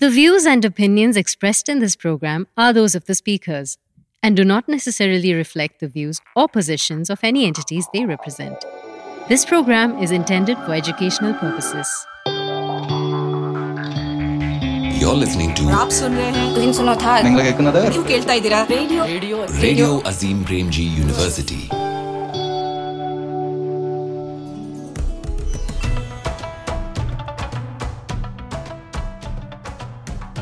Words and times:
The 0.00 0.10
views 0.10 0.46
and 0.46 0.64
opinions 0.64 1.16
expressed 1.16 1.68
in 1.68 1.80
this 1.80 1.96
program 1.96 2.46
are 2.56 2.72
those 2.72 2.94
of 2.94 3.06
the 3.06 3.16
speakers 3.16 3.78
and 4.22 4.36
do 4.36 4.44
not 4.44 4.68
necessarily 4.68 5.34
reflect 5.34 5.80
the 5.80 5.88
views 5.88 6.20
or 6.36 6.46
positions 6.46 7.10
of 7.10 7.18
any 7.24 7.46
entities 7.46 7.88
they 7.92 8.04
represent. 8.04 8.64
This 9.28 9.44
program 9.44 10.00
is 10.00 10.12
intended 10.12 10.56
for 10.58 10.72
educational 10.72 11.34
purposes. 11.34 11.88
You're 15.00 15.16
listening 15.16 15.56
to 15.56 15.64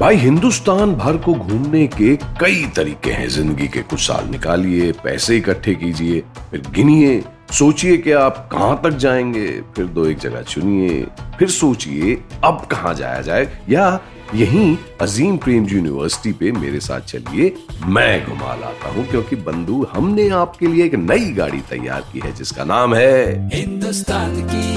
भाई, 0.07 0.17
हिंदुस्तान 0.17 0.95
भर 0.95 1.17
को 1.17 1.35
घूमने 1.35 1.87
के 1.87 2.17
कई 2.17 2.67
तरीके 2.77 3.11
हैं। 3.11 3.29
ज़िंदगी 3.29 3.69
के 3.69 3.81
कुछ 3.83 4.01
साल 4.01 4.29
निकालिए, 4.29 4.93
पैसे 4.93 5.37
इकट्ठे 5.37 5.75
कीजिए, 5.75 6.21
फिर 6.51 6.63
गिनिए, 6.75 7.25
सोचिए 7.53 7.97
कि 7.97 8.13
आप 8.13 8.49
कहाँ 8.53 8.81
तक 8.85 8.91
जाएँगे, 8.91 9.47
फिर 9.47 9.87
दो 9.87 10.07
एक 10.07 10.19
जगह 10.19 10.43
चुनिए, 10.43 11.07
फिर 11.39 11.49
सोचिए 11.49 12.23
अब 12.45 12.69
कहाँ 12.71 12.95
जाया 12.95 13.21
जाए, 13.21 13.63
या 13.69 14.01
यहीं 14.35 14.77
अजीम 15.01 15.37
प्रेम 15.37 15.67
जी 15.67 15.77
यूनिवर्सिटी 15.77 16.33
पे 16.33 16.53
मेरे 16.53 16.81
साथ 16.81 17.01
चलिए, 17.01 17.55
मैं 17.87 18.27
घुमा 18.27 18.55
लाता 18.55 18.89
हूँ, 18.89 19.07
क्योंकि 19.07 19.37
बंधु, 19.37 19.87
हमने 19.93 20.29
आपके 20.29 20.67
लिए 20.67 20.85
एक 20.85 20.95
नई 20.95 21.33
गाड़ी 21.33 21.61
तैयार 21.61 22.01
की 22.13 22.21
है, 22.25 22.33
जिसका 22.33 22.65
नाम 22.65 22.95
है 22.95 23.49
हिंदुस्तान 23.55 24.31
की 24.31 24.77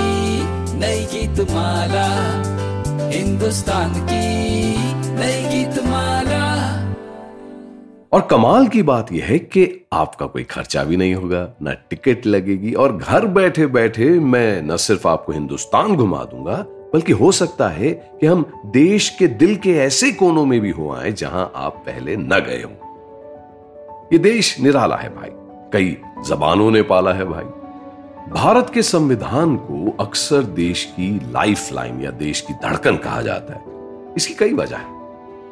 नई 0.79 1.05
गीत 1.05 1.51
माला 1.51 2.09
हिंदुस्तान 3.09 3.93
की 3.93 4.78
और 8.13 8.21
कमाल 8.21 8.67
की 8.67 8.83
बात 8.83 9.11
यह 9.11 9.25
है 9.25 9.39
कि 9.39 9.87
आपका 9.93 10.25
कोई 10.25 10.43
खर्चा 10.43 10.83
भी 10.83 10.97
नहीं 10.97 11.15
होगा, 11.15 11.53
ना 11.61 11.73
टिकट 11.73 12.25
लगेगी 12.25 12.73
और 12.73 12.97
घर 12.97 13.25
बैठे 13.25 13.67
बैठे 13.67 14.09
मैं 14.09 14.61
न 14.61 14.77
सिर्फ़ 14.77 15.07
आपको 15.07 15.31
हिंदुस्तान 15.31 15.95
घुमा 15.95 16.23
दूँगा, 16.23 16.65
बल्कि 16.93 17.11
हो 17.11 17.31
सकता 17.31 17.69
है 17.69 17.91
कि 17.91 18.25
हम 18.25 18.45
देश 18.65 19.09
के 19.09 19.27
दिल 19.27 19.55
के 19.55 19.71
ऐसे 19.71 20.11
कोनों 20.11 20.45
में 20.45 20.61
भी 20.61 20.69
हो 20.69 20.91
आए 20.93 21.11
जहाँ 21.11 21.51
आप 21.55 21.83
पहले 21.85 22.15
न 22.15 22.29
गए 22.29 22.63
हो। 22.63 24.09
ये 24.13 24.19
देश 24.19 24.59
निराला 24.59 24.95
है 24.95 25.09
भाई, 25.09 25.29
कई 25.73 25.97
जबानों 26.25 26.71
ने 26.71 26.81
पाला 26.81 27.13
है 27.13 27.25
भाई। 27.25 27.45
भारत 28.31 28.71
के 28.73 28.81
संविधान 28.81 29.55
को 29.55 29.97
अक्सर 29.99 30.43
देश 30.43 30.85
की 30.85 31.31
लाइफ 31.31 31.73
लाइन 31.73 32.01
या 32.01 32.11
देश 32.11 32.41
की 32.41 32.53
धड़कन 32.53 32.97
कहा 32.97 33.21
जाता 33.21 33.53
है। 33.53 33.61
इसकी 34.17 34.33
कई 34.33 34.53
वजह 34.53 34.77
है। 34.77 34.98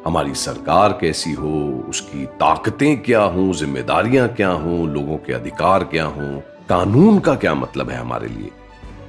हमारी 0.06 0.34
सरकार 0.34 0.92
कैसी 0.92 1.32
हो, 1.32 1.84
उसकी 1.88 2.26
ताकतें 2.26 3.02
क्या 3.02 3.22
हों, 3.22 3.52
जिम्मेदारियाँ 3.52 4.28
क्या 4.28 4.48
हों, 4.48 4.88
लोगों 4.88 5.16
के 5.16 5.32
अधिकार 5.32 5.84
क्या 5.84 6.04
हों, 6.04 6.40
कानून 6.68 7.18
का 7.18 7.34
क्या 7.34 7.54
मतलब 7.54 7.90
है 7.90 7.98
हमारे 7.98 8.28
लिए? 8.28 8.50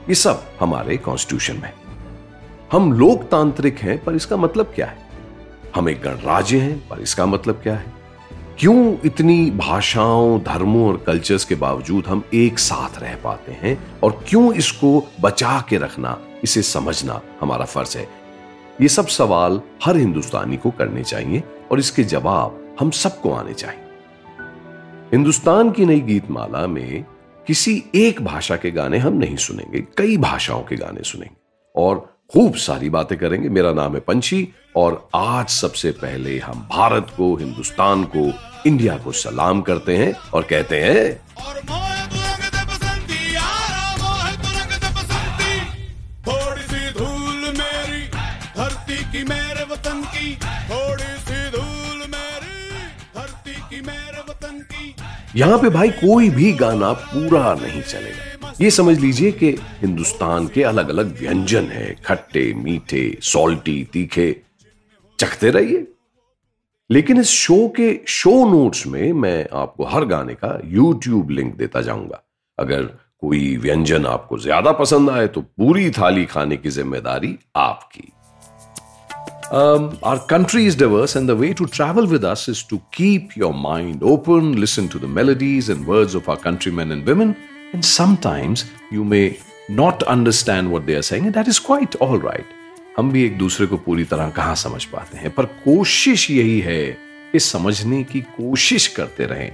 ये 0.09 0.15
सब 0.15 0.43
हमारे 0.59 0.97
कॉन्स्टिट्यूशन 0.97 1.53
में 1.53 1.73
हम 2.71 2.93
लोकतांत्रिक 2.93 3.79
हैं, 3.79 4.03
पर 4.03 4.15
इसका 4.15 4.37
मतलब 4.37 4.65
क्या 4.75 4.85
है? 4.85 4.97
हम 5.75 5.89
एक 5.89 6.01
गणराज्य 6.01 6.57
हैं, 6.57 6.87
पर 6.89 6.99
इसका 6.99 7.25
मतलब 7.25 7.55
क्या 7.55 7.75
है? 7.75 7.93
क्यों 8.59 8.97
इतनी 9.05 9.51
भाषाओं, 9.51 10.39
धर्मों 10.39 10.87
और 10.87 11.03
कल्चर्स 11.07 11.45
के 11.45 11.55
बावजूद 11.55 12.07
हम 12.07 12.23
एक 12.33 12.59
साथ 12.59 12.99
रह 12.99 13.15
पाते 13.15 13.51
हैं? 13.51 13.99
और 14.03 14.23
क्यों 14.27 14.53
इसको 14.53 15.07
बचा 15.21 15.65
के 15.69 15.77
रखना, 15.77 16.17
इसे 16.43 16.61
समझना 16.61 17.21
हमारा 17.41 17.65
फ़र्ज़ 17.65 17.97
है? 17.97 18.18
ये 18.81 18.87
सब 18.87 19.07
सवाल 19.07 19.59
हर 19.83 19.97
हिंदुस्तानी 19.97 20.57
को 20.57 20.71
करने 20.71 21.03
चाहिए 21.03 21.43
और 21.71 21.79
इसके 21.79 22.03
जवाब 22.03 22.77
हम 22.79 22.91
सबको 22.91 23.31
आने 23.31 23.53
चाहिए। 23.53 23.81
हिंदुस्तान 25.11 25.71
की 25.71 25.85
नई 25.85 25.99
गीतमाला 25.99 26.65
में 26.67 27.05
किसी 27.47 27.83
एक 27.95 28.21
भाषा 28.21 28.55
के 28.55 28.71
गाने 28.71 28.97
हम 28.97 29.13
नहीं 29.13 29.35
सुनेंगे, 29.35 29.81
कई 29.97 30.17
भाषाओं 30.17 30.63
के 30.63 30.75
गाने 30.75 31.03
सुनेंगे 31.03 31.35
और 31.75 32.07
खूब 32.33 32.55
सारी 32.55 32.89
बातें 32.89 33.17
करेंगे। 33.17 33.49
मेरा 33.49 33.71
नाम 33.73 33.93
है 33.93 33.99
पंछी 33.99 34.47
और 34.75 35.09
आज 35.15 35.49
सबसे 35.49 35.91
पहले 35.91 36.37
हम 36.39 36.67
भारत 36.71 37.07
को, 37.17 37.35
हिंदुस्तान 37.35 38.03
को, 38.15 38.31
इंडिया 38.65 38.97
को 38.97 39.11
सलाम 39.11 39.61
करते 39.61 39.97
हैं 39.97 40.13
और 40.33 40.43
कहते 40.43 40.81
हैं, 40.81 41.21
और 41.47 41.61
यहाँ 55.35 55.57
पे 55.59 55.69
भाई 55.69 55.89
कोई 55.91 56.29
भी 56.29 56.51
गाना 56.53 56.91
पूरा 56.93 57.53
नहीं 57.55 57.81
चलेगा। 57.81 58.53
ये 58.61 58.69
समझ 58.71 58.97
लीजिए 58.99 59.31
कि 59.31 59.49
हिंदुस्तान 59.81 60.47
के 60.47 60.63
अलग 60.63 60.89
अलग 60.89 61.15
व्यंजन 61.19 61.65
है, 61.65 61.93
खट्टे, 62.05 62.53
मीठे 62.53 63.17
सॉल्टी 63.23 63.83
तीखे। 63.93 64.35
चखते 65.19 65.49
रहिए। 65.49 65.85
लेकिन 66.89 67.19
इस 67.19 67.29
शो 67.29 67.67
के 67.77 67.93
शो 68.07 68.31
नोट्स 68.45 68.85
में 68.87 69.11
मैं 69.13 69.47
आपको 69.53 69.85
हर 69.85 70.05
गाने 70.05 70.33
का 70.33 70.59
यूट्यूब 70.65 71.29
लिंक 71.29 71.55
देता 71.55 71.81
जाऊँगा। 71.81 72.23
अगर 72.57 72.83
कोई 73.21 73.55
व्यंजन 73.57 74.05
आपको 74.05 74.37
ज़्यादा 74.39 74.71
पसंद 74.71 75.09
आए 75.09 75.27
तो 75.27 75.41
पूरी 75.41 75.89
थाली 75.91 76.25
खाने 76.25 76.57
की 76.57 76.69
ज़िम्मेदारी 76.69 77.37
आपकी। 77.57 78.11
Um, 79.51 79.97
our 80.03 80.19
country 80.19 80.67
is 80.67 80.75
diverse, 80.75 81.15
and 81.15 81.27
the 81.27 81.35
way 81.35 81.55
to 81.55 81.65
travel 81.65 82.05
with 82.05 82.23
us 82.23 82.47
is 82.47 82.61
to 82.63 82.79
keep 82.91 83.35
your 83.35 83.51
mind 83.51 84.03
open, 84.03 84.61
listen 84.61 84.87
to 84.89 84.99
the 84.99 85.07
melodies 85.07 85.69
and 85.69 85.87
words 85.87 86.13
of 86.13 86.29
our 86.29 86.37
countrymen 86.37 86.91
and 86.91 87.03
women, 87.03 87.35
and 87.73 87.83
sometimes 87.83 88.65
you 88.91 89.03
may 89.03 89.39
not 89.67 90.03
understand 90.03 90.71
what 90.71 90.85
they 90.85 90.93
are 90.93 91.01
saying, 91.01 91.25
and 91.25 91.33
that 91.33 91.47
is 91.47 91.57
quite 91.57 91.95
all 91.95 92.19
right. 92.19 92.45
हम 92.97 93.11
भी 93.11 93.23
एक 93.25 93.37
दूसरे 93.37 93.65
को 93.67 93.77
पूरी 93.77 94.03
तरह 94.11 94.29
कहाँ 94.37 94.55
समझ 94.55 94.83
पाते 94.93 95.17
हैं 95.17 95.33
पर 95.35 95.45
कोशिश 95.65 96.29
यही 96.31 96.59
है 96.61 96.81
कि 97.31 97.39
समझने 97.39 98.03
की 98.11 98.21
कोशिश 98.37 98.87
करते 98.95 99.25
रहें 99.25 99.51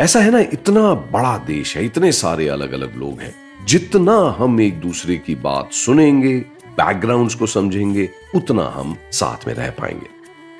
ऐसा 0.00 0.20
है 0.20 0.30
ना 0.30 0.40
इतना 0.56 0.94
बड़ा 1.12 1.36
देश 1.46 1.76
है 1.76 1.84
इतने 1.86 2.12
सारे 2.20 2.48
अलग 2.48 2.72
अलग 2.72 2.96
लोग 3.00 3.20
हैं 3.20 3.34
जितना 3.72 4.16
हम 4.38 4.60
एक 4.60 4.80
दूसरे 4.80 5.16
की 5.26 5.34
बात 5.46 5.72
सुनेंगे 5.72 6.34
बैकग्राउंड्स 6.72 7.34
को 7.34 7.46
समझेंगे, 7.46 8.08
उतना 8.34 8.72
हम 8.74 8.96
साथ 9.12 9.46
में 9.46 9.54
रह 9.54 9.70
पाएँगे। 9.70 10.06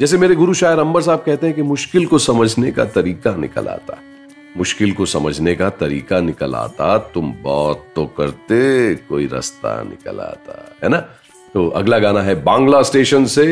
जैसे 0.00 0.19
मेरे 0.19 0.34
गुरु 0.34 0.55
शायर 0.55 0.78
अंबर 0.78 1.03
साहब 1.03 1.23
कहते 1.27 1.47
हैं 1.47 1.56
कि 1.56 1.62
मुश्किल 1.62 2.06
को 2.06 2.19
समझने 2.19 2.73
का 2.73 2.84
तरीका 2.84 3.37
निकल 3.37 3.67
आता। 3.67 3.99
मुश्किल 4.56 4.93
को 4.93 5.06
समझने 5.06 5.55
का 5.55 5.71
तरीका 5.71 6.21
निकल 6.21 6.55
आता, 6.55 6.99
तुम 6.99 7.34
बहुत 7.43 7.87
तो 7.97 8.06
करते, 8.06 8.95
कोई 8.95 9.27
रास्ता 9.27 9.83
निकल 9.83 10.21
आता, 10.21 10.77
है 10.83 10.89
ना? 10.89 10.97
तो 11.55 11.69
अगला 11.69 11.99
गाना 11.99 12.21
है 12.21 12.43
बांग्ला 12.43 12.83
स्टेशन 12.83 13.25
से, 13.25 13.47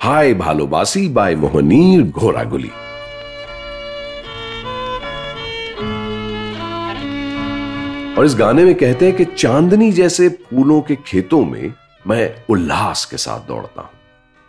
हाय 0.00 0.34
भालोबासी 0.34 1.08
बाय 1.08 1.34
मोहनीर 1.34 2.02
घोरागुली 2.02 2.70
और 8.22 8.26
इस 8.26 8.34
गाने 8.34 8.64
में 8.64 8.74
कहते 8.74 9.06
हैं 9.06 9.16
कि 9.16 9.24
चांदनी 9.24 9.92
जैसे 9.92 10.28
फूलों 10.28 10.80
के 10.80 10.96
खेतों 10.96 11.44
में 11.44 11.72
मैं 12.06 12.44
उल्लास 12.50 13.04
के 13.04 13.16
साथ 13.16 13.40
दौड़ता 13.48 13.82
हूँ। 13.82 13.90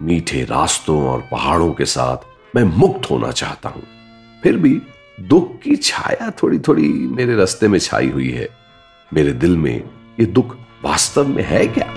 मीठे 0.01 0.43
रास्तों 0.43 1.07
और 1.07 1.27
पहाड़ों 1.31 1.71
के 1.71 1.85
साथ 1.85 2.17
मैं 2.55 2.63
मुक्त 2.63 3.09
होना 3.11 3.31
चाहता 3.31 3.69
हूँ। 3.69 3.83
फिर 4.43 4.57
भी 4.57 4.81
दुख 5.21 5.59
की 5.59 5.75
छाया 5.75 6.31
थोड़ी 6.31 6.59
थोड़ी 6.59 6.87
मेरे 6.87 7.35
रास्ते 7.35 7.67
में 7.67 7.79
छाई 7.79 8.09
हुई 8.09 8.29
है। 8.31 8.49
मेरे 9.13 9.33
दिल 9.33 9.57
में 9.57 9.83
ये 10.19 10.25
दुख 10.25 10.55
वास्तव 10.83 11.27
में 11.27 11.43
है 11.43 11.67
क्या? 11.67 11.93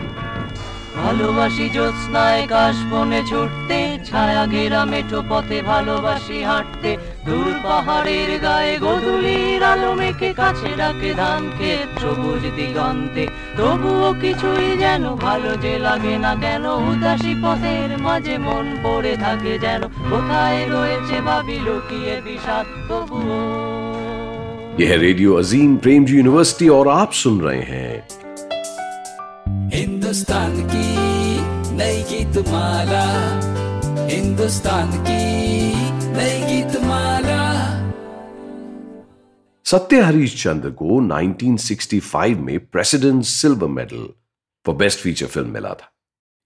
ভালোবাসি 1.06 1.66
জ্যোৎস্নায় 1.76 2.44
কাশ 2.48 2.78
বনে 2.92 3.22
ছুটতে 3.30 3.80
ছায়া 4.08 4.44
ঘেরা 4.54 4.82
মেঠো 4.92 5.20
পথে 5.30 5.58
ভালোবাসি 5.64 6.38
হাঁটতে 6.42 6.92
দূর 7.26 7.48
পাহাড়ের 7.64 8.32
গায়ে 8.46 8.74
গধুলির 8.86 9.64
আলো 9.64 9.92
মেখে 10.02 10.30
কাছে 10.34 10.70
ডাকে 10.80 11.12
ধান 11.14 11.42
ক্ষেত 11.52 11.90
সবুজ 12.02 12.44
দিগন্তে 12.58 13.24
তবুও 13.58 14.10
কিছুই 14.22 14.70
যেন 14.84 15.04
ভালো 15.26 15.52
যে 15.64 15.74
লাগে 15.86 16.16
না 16.18 16.34
কেন 16.44 16.66
উদাসী 16.84 17.34
পথের 17.44 17.92
মাঝে 18.06 18.36
মন 18.46 18.66
পড়ে 18.84 19.14
থাকে 19.24 19.54
যেন 19.66 19.82
কোথায় 20.12 20.62
রয়েছে 20.68 21.18
ভাবি 21.28 21.58
লুকিয়ে 21.66 22.16
বিষাদ 22.26 22.68
তবুও 22.88 23.42
यह 24.74 24.90
है 24.90 24.98
रेडियो 25.00 25.30
अजीम 25.36 25.72
प्रेम 25.78 26.02
जी 26.06 26.14
यूनिवर्सिटी 26.16 26.68
और 26.70 26.86
आप 26.92 27.12
सुन 27.14 27.36
रहे 27.42 27.64
हैं 27.72 28.25
हिंदुस्तान 30.17 30.53
की 30.69 31.77
नई 31.77 32.03
गीत 32.03 32.37
माला 32.49 33.05
हिंदुस्तान 34.07 34.91
की 34.91 35.25
नई 36.13 36.39
गीत 36.43 36.81
माला 36.83 37.41
सत्य 39.65 40.01
हरीश 40.01 40.43
चंद्र 40.43 40.71
को 40.71 41.01
1965 41.01 42.37
में 42.37 42.59
president 42.67 43.23
silver 43.25 43.69
medal 43.69 44.09
for 44.67 44.75
best 44.75 44.99
feature 44.99 45.27
film 45.27 45.49
मिला 45.49 45.73
था। 45.75 45.91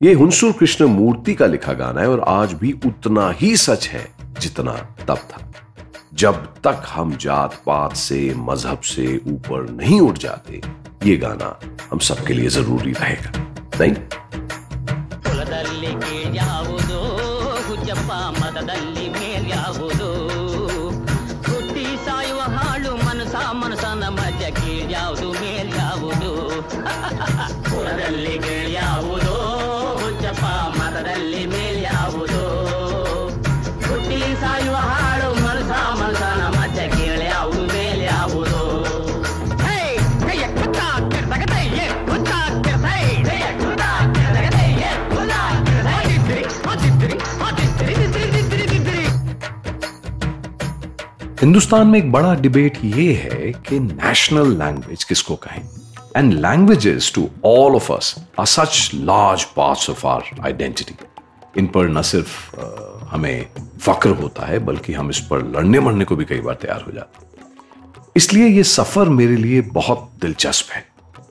ये 0.03 0.13
हुंसुर 0.13 0.53
कृष्ण 0.53 0.87
मूर्ति 0.87 1.35
का 1.35 1.47
लिखा 1.47 1.73
गाना 1.73 2.01
है 2.01 2.11
और 2.11 2.21
आज 2.29 2.53
भी 2.53 2.73
उतना 2.87 3.31
ही 3.31 3.57
सच 3.57 3.89
है 3.89 4.05
जितना 4.41 4.73
तब 5.09 5.29
था। 5.31 5.53
जब 6.15 6.47
तक 6.65 6.83
हम 6.89 7.17
जात 7.17 7.55
पात 7.67 7.97
से, 7.97 8.35
मज़हब 8.37 8.81
से 8.81 9.21
ऊपर 9.27 9.71
नहीं 9.71 10.01
उठ 10.01 10.19
जाते, 10.19 10.61
ये 11.07 11.17
गाना 11.17 11.59
हम 11.91 11.99
सबके 11.99 12.35
लिए 12.35 12.49
ज़रूरी 12.49 12.93
रहेगा। 12.93 13.47
नहीं 13.81 14.30
हिंदुस्तान 51.51 51.87
में 51.87 51.99
एक 51.99 52.13
बड़ा 52.13 52.35
डिबेट 52.35 52.79
ये 52.85 53.13
है 53.15 53.53
कि 53.53 53.79
नेशनल 53.81 54.49
लैंग्वेज 54.49 55.05
किसको 55.05 55.37
कहें? 55.37 55.63
And 56.17 56.33
languages 56.33 57.13
to 57.15 57.31
all 57.45 57.75
of 57.75 57.93
us 57.93 58.27
are 58.39 58.47
such 58.47 58.91
large 58.95 59.45
parts 59.45 59.91
of 59.91 60.07
our 60.07 60.23
identity 60.41 60.95
इन 61.59 61.67
पर 61.67 61.89
न 61.89 62.03
सिर्फ़ 62.03 62.57
अ, 62.57 63.09
हमें 63.11 63.47
फक्र 63.81 64.11
होता 64.11 64.47
है 64.47 64.59
बल्कि 64.59 64.93
हम 64.93 65.11
इस 65.11 65.21
पर 65.21 65.53
लड़ने 65.57 65.81
मरने 65.81 66.05
को 66.05 66.17
भी 66.17 66.25
कई 66.25 66.41
बार 66.41 66.55
तैयार 66.55 66.83
हो 66.83 66.93
जाते 66.93 67.27
इसलिए 68.17 68.49
ये 68.49 68.65
सफ़र 68.65 69.09
मेरे 69.09 69.37
लिए 69.37 69.61
बहुत 69.61 70.11
दिलचस्प 70.21 70.73
है। 70.73 70.87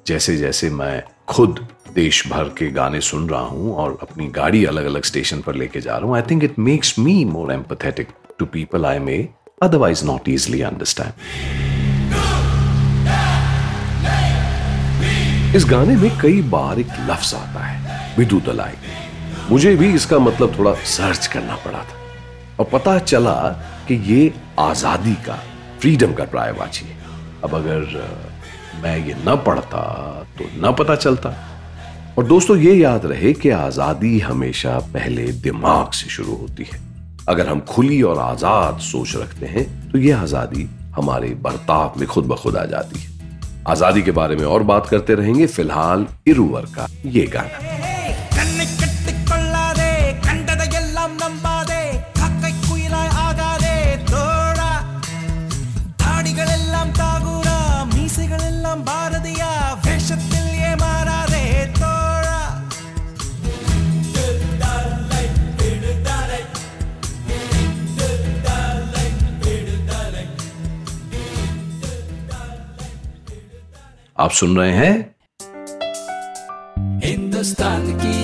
जैसे 0.07 0.38
जैसे 0.38 0.69
मैं 0.69 1.04
खुद 1.27 1.68
देश 1.95 2.27
भर 2.27 2.44
के 2.44 2.72
गाने 2.72 3.01
सुन 3.01 3.30
रहा 3.30 3.42
हूँ 3.42 3.75
और 3.75 3.98
अपनी 4.01 4.27
गाड़ी 4.27 4.65
अलग 4.65 4.86
अलग 4.86 5.04
स्टेशन 5.04 5.42
पर 5.42 5.56
लेके 5.56 5.81
जा 5.81 5.98
रहा 5.98 6.07
हूँ 6.07 6.15
I 6.15 6.22
think 6.22 6.44
it 6.44 6.60
makes 6.60 7.00
me 7.00 7.25
more 7.25 7.54
empathetic 7.54 8.07
to 8.39 8.45
people 8.45 8.86
I 8.86 9.00
may 9.00 9.27
otherwise, 9.61 10.03
not 10.03 10.27
easily 10.27 10.63
understand. 10.63 11.13
इस 15.56 15.65
गाने 15.65 15.95
में 15.95 16.17
कई 16.19 16.41
बार 16.50 16.79
एक 16.79 16.91
लफ्ज 17.09 17.33
आता 17.33 17.65
है 17.65 18.17
विदुदलाई 18.17 18.73
मुझे 19.50 19.75
भी 19.75 19.94
इसका 19.94 20.19
मतलब 20.19 20.57
थोड़ा 20.57 20.73
सर्च 20.88 21.27
करना 21.27 21.56
पड़ा 21.65 21.79
था। 21.79 21.97
और 22.59 22.65
पता 22.73 22.97
चला 23.00 23.35
कि 23.88 23.95
ये 24.13 24.33
आज़ादी 24.59 25.13
का 25.25 25.39
फ्रीडम 25.79 26.13
का 26.13 26.25
पर्यायवाची 26.25 26.85
है। 26.85 26.97
अब 27.44 27.55
अगर 27.55 27.79
मैं 28.83 28.97
ये 29.07 29.15
न 29.27 29.35
पढ़ता 29.45 29.81
तो 30.38 30.45
न 30.67 30.73
पता 30.79 30.95
चलता। 30.95 31.33
और 32.17 32.25
दोस्तों, 32.27 32.57
ये 32.57 32.75
याद 32.75 33.05
रहे 33.05 33.33
कि 33.33 33.50
आज़ादी 33.50 34.19
हमेशा 34.19 34.77
पहले 34.94 35.31
दिमाग 35.41 35.91
से 35.91 36.09
शुरू 36.09 36.35
होती 36.35 36.63
है। 36.63 36.88
अगर 37.29 37.47
हम 37.47 37.59
खुली 37.69 38.01
और 38.01 38.19
आज़ाद 38.19 38.79
सोच 38.81 39.15
रखते 39.15 39.45
हैं 39.45 39.65
तो 39.91 39.97
यह 39.97 40.21
आज़ादी 40.21 40.67
हमारे 40.95 41.29
बर्ताव 41.41 41.99
में 41.99 42.07
खुद 42.07 42.25
ब 42.25 42.35
खुद 42.35 42.55
आ 42.57 42.63
जाती 42.65 42.99
है। 42.99 43.07
आज़ादी 43.67 44.01
के 44.01 44.11
बारे 44.11 44.35
में 44.35 44.45
और 44.45 44.63
बात 44.63 44.87
करते 44.87 45.15
रहेंगे 45.15 45.47
फ़िलहाल 45.47 46.07
इरुवर 46.27 46.65
का 46.75 46.87
ये 47.05 47.25
गाना। 47.25 47.97
आप 74.19 74.31
सुन 74.31 74.57
रहे 74.57 74.71
हैं 74.71 75.16
हिंदुस्तान 77.04 77.86
की 78.00 78.18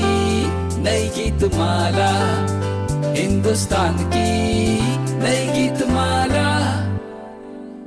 नई 0.81 1.07
गीत 1.09 1.44
माला 1.53 2.09
हिंदुस्तान 3.12 3.97
की 3.97 4.31
नई 5.19 5.45
गीत 5.53 5.88
माला 5.88 6.47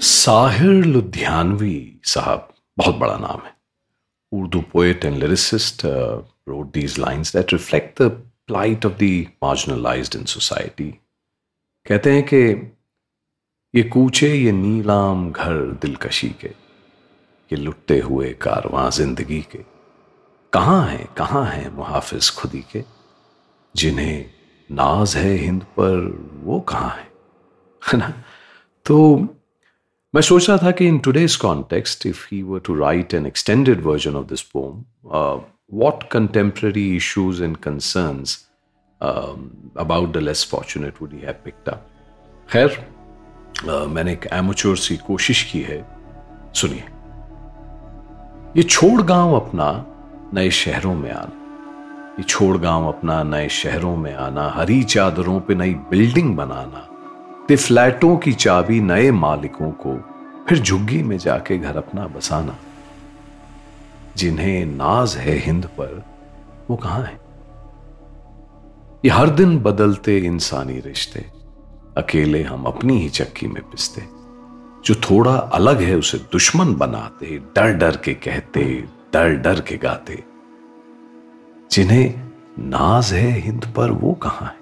साहिर 0.01 0.85
लुधियानवी 0.85 2.01
साहब 2.05 2.49
बहुत 2.79 2.95
बड़ा 2.95 3.17
नाम 3.17 3.43
है। 3.47 3.53
Urdu 4.33 4.61
poet 4.61 5.05
and 5.05 5.19
lyricist 5.19 5.87
wrote 6.51 6.71
these 6.79 6.97
lines 7.05 7.33
that 7.33 7.53
reflect 7.57 8.01
the 8.03 8.09
plight 8.51 8.87
of 8.91 8.97
the 9.03 9.27
marginalized 9.45 10.17
in 10.21 10.25
society. 10.37 10.89
कहते 11.89 12.13
हैं 12.13 12.23
कि 12.23 12.41
ये 13.75 13.83
कूचे 13.83 14.35
ये 14.35 14.53
नीलाम 14.53 15.31
घर 15.33 15.53
दिलकशी 15.83 16.29
के। 16.29 16.68
ये 17.53 17.57
लुटते 17.57 17.99
हुए 17.99 18.33
कारवां 18.33 18.91
ज़िंदगी 18.91 19.41
के। 19.41 19.59
कहाँ 20.53 20.87
हैं 20.87 21.09
कहाँ 21.17 21.45
हैं 21.45 21.71
मुहाफिज 21.73 22.31
खुदी 22.31 22.65
के? 22.73 22.85
जिन्हें 23.77 24.31
नाज 24.73 25.17
है 25.17 25.33
हिंद 25.33 25.63
पर 25.63 25.97
वो 26.45 26.61
कहाँ 26.61 26.91
है? 26.91 27.99
ना? 27.99 28.13
तो 28.85 29.17
मैं 30.15 30.21
सोच 30.21 30.51
रहा 30.51 30.59
था 30.59 30.71
कि 30.71 30.87
in 30.87 30.99
today's 30.99 31.37
context 31.37 32.07
if 32.07 32.27
he 32.33 32.43
were 32.43 32.61
to 32.61 32.75
write 32.75 33.15
an 33.15 33.27
extended 33.27 33.81
version 33.81 34.17
of 34.17 34.27
this 34.27 34.43
poem 34.43 34.85
what 35.73 36.05
contemporary 36.15 36.97
issues 36.97 37.43
and 37.43 37.57
concerns 37.69 38.37
about 39.79 40.13
the 40.13 40.17
less 40.17 40.49
fortunate 40.51 40.95
he 40.95 41.25
have 41.25 41.45
picked 41.47 41.75
खैर 42.53 42.89
uh, 43.55 43.87
मैंने 43.87 44.13
एक 44.13 44.27
एमोचोर 44.33 44.77
सी 44.77 44.97
कोशिश 44.97 45.43
की 45.53 45.61
है। 45.61 45.87
सुनिए। 46.55 46.85
ये 48.59 48.65
छोड़ 48.65 49.03
गाँव 49.03 49.35
अपना 49.35 49.87
नए 50.35 50.51
शहरों 50.51 50.95
में 50.95 51.13
आना, 51.13 51.33
ये 52.19 52.23
छोड़ 52.23 52.57
गाँव 52.57 52.89
अपना 52.89 53.23
नए 53.23 53.49
शहरों 53.49 53.97
में 53.97 54.15
आना, 54.15 54.51
हरी 54.51 54.83
चादरों 54.83 55.41
पे 55.41 55.55
नई 55.55 55.75
बिल्डिंग 55.75 56.37
बनाना, 56.37 56.89
ते 57.49 57.57
फ्लैटों 57.57 58.17
की 58.17 58.33
चाबी 58.33 58.81
नए 58.81 59.11
मालिकों 59.11 59.71
को, 59.71 60.01
फिर 60.49 60.59
झुग्गी 60.59 61.03
में 61.03 61.19
जाके 61.19 61.59
घर 61.59 61.77
अपना 61.77 62.07
बसाना। 62.07 62.57
जिन्हें 64.17 64.67
नाज 64.67 65.17
है 65.17 65.39
हिंद 65.39 65.67
पर, 65.67 66.05
वो 66.71 66.77
कहाँ 66.77 67.03
है? 67.03 67.21
ये 69.05 69.11
हर 69.11 69.31
दिन 69.31 69.59
बदलते 69.59 70.19
इंसानी 70.19 70.81
रिश्ते, 70.81 71.25
अकेले 71.97 72.43
हम 72.43 72.65
अपनी 72.65 72.99
ही 72.99 73.09
चक्की 73.09 73.47
में 73.47 73.63
पिसते। 73.63 74.18
जो 74.89 74.95
थोड़ा 74.95 75.37
अलग 75.37 75.81
है 75.81 75.97
उसे 75.97 76.19
दुश्मन 76.19 76.75
बनाते, 76.75 77.27
डर 77.57 77.73
डर 77.73 77.97
के 77.97 78.15
कहते, 78.15 78.85
डर 79.13 79.35
डर 79.35 79.61
के 79.61 79.77
गाते। 79.77 80.25
जिन्हें 81.71 82.31
नाज 82.59 83.13
है 83.13 83.31
हिंद 83.31 83.73
पर 83.77 83.91
वो 83.91 84.13
कहाँ 84.13 84.49
है? 84.49 84.57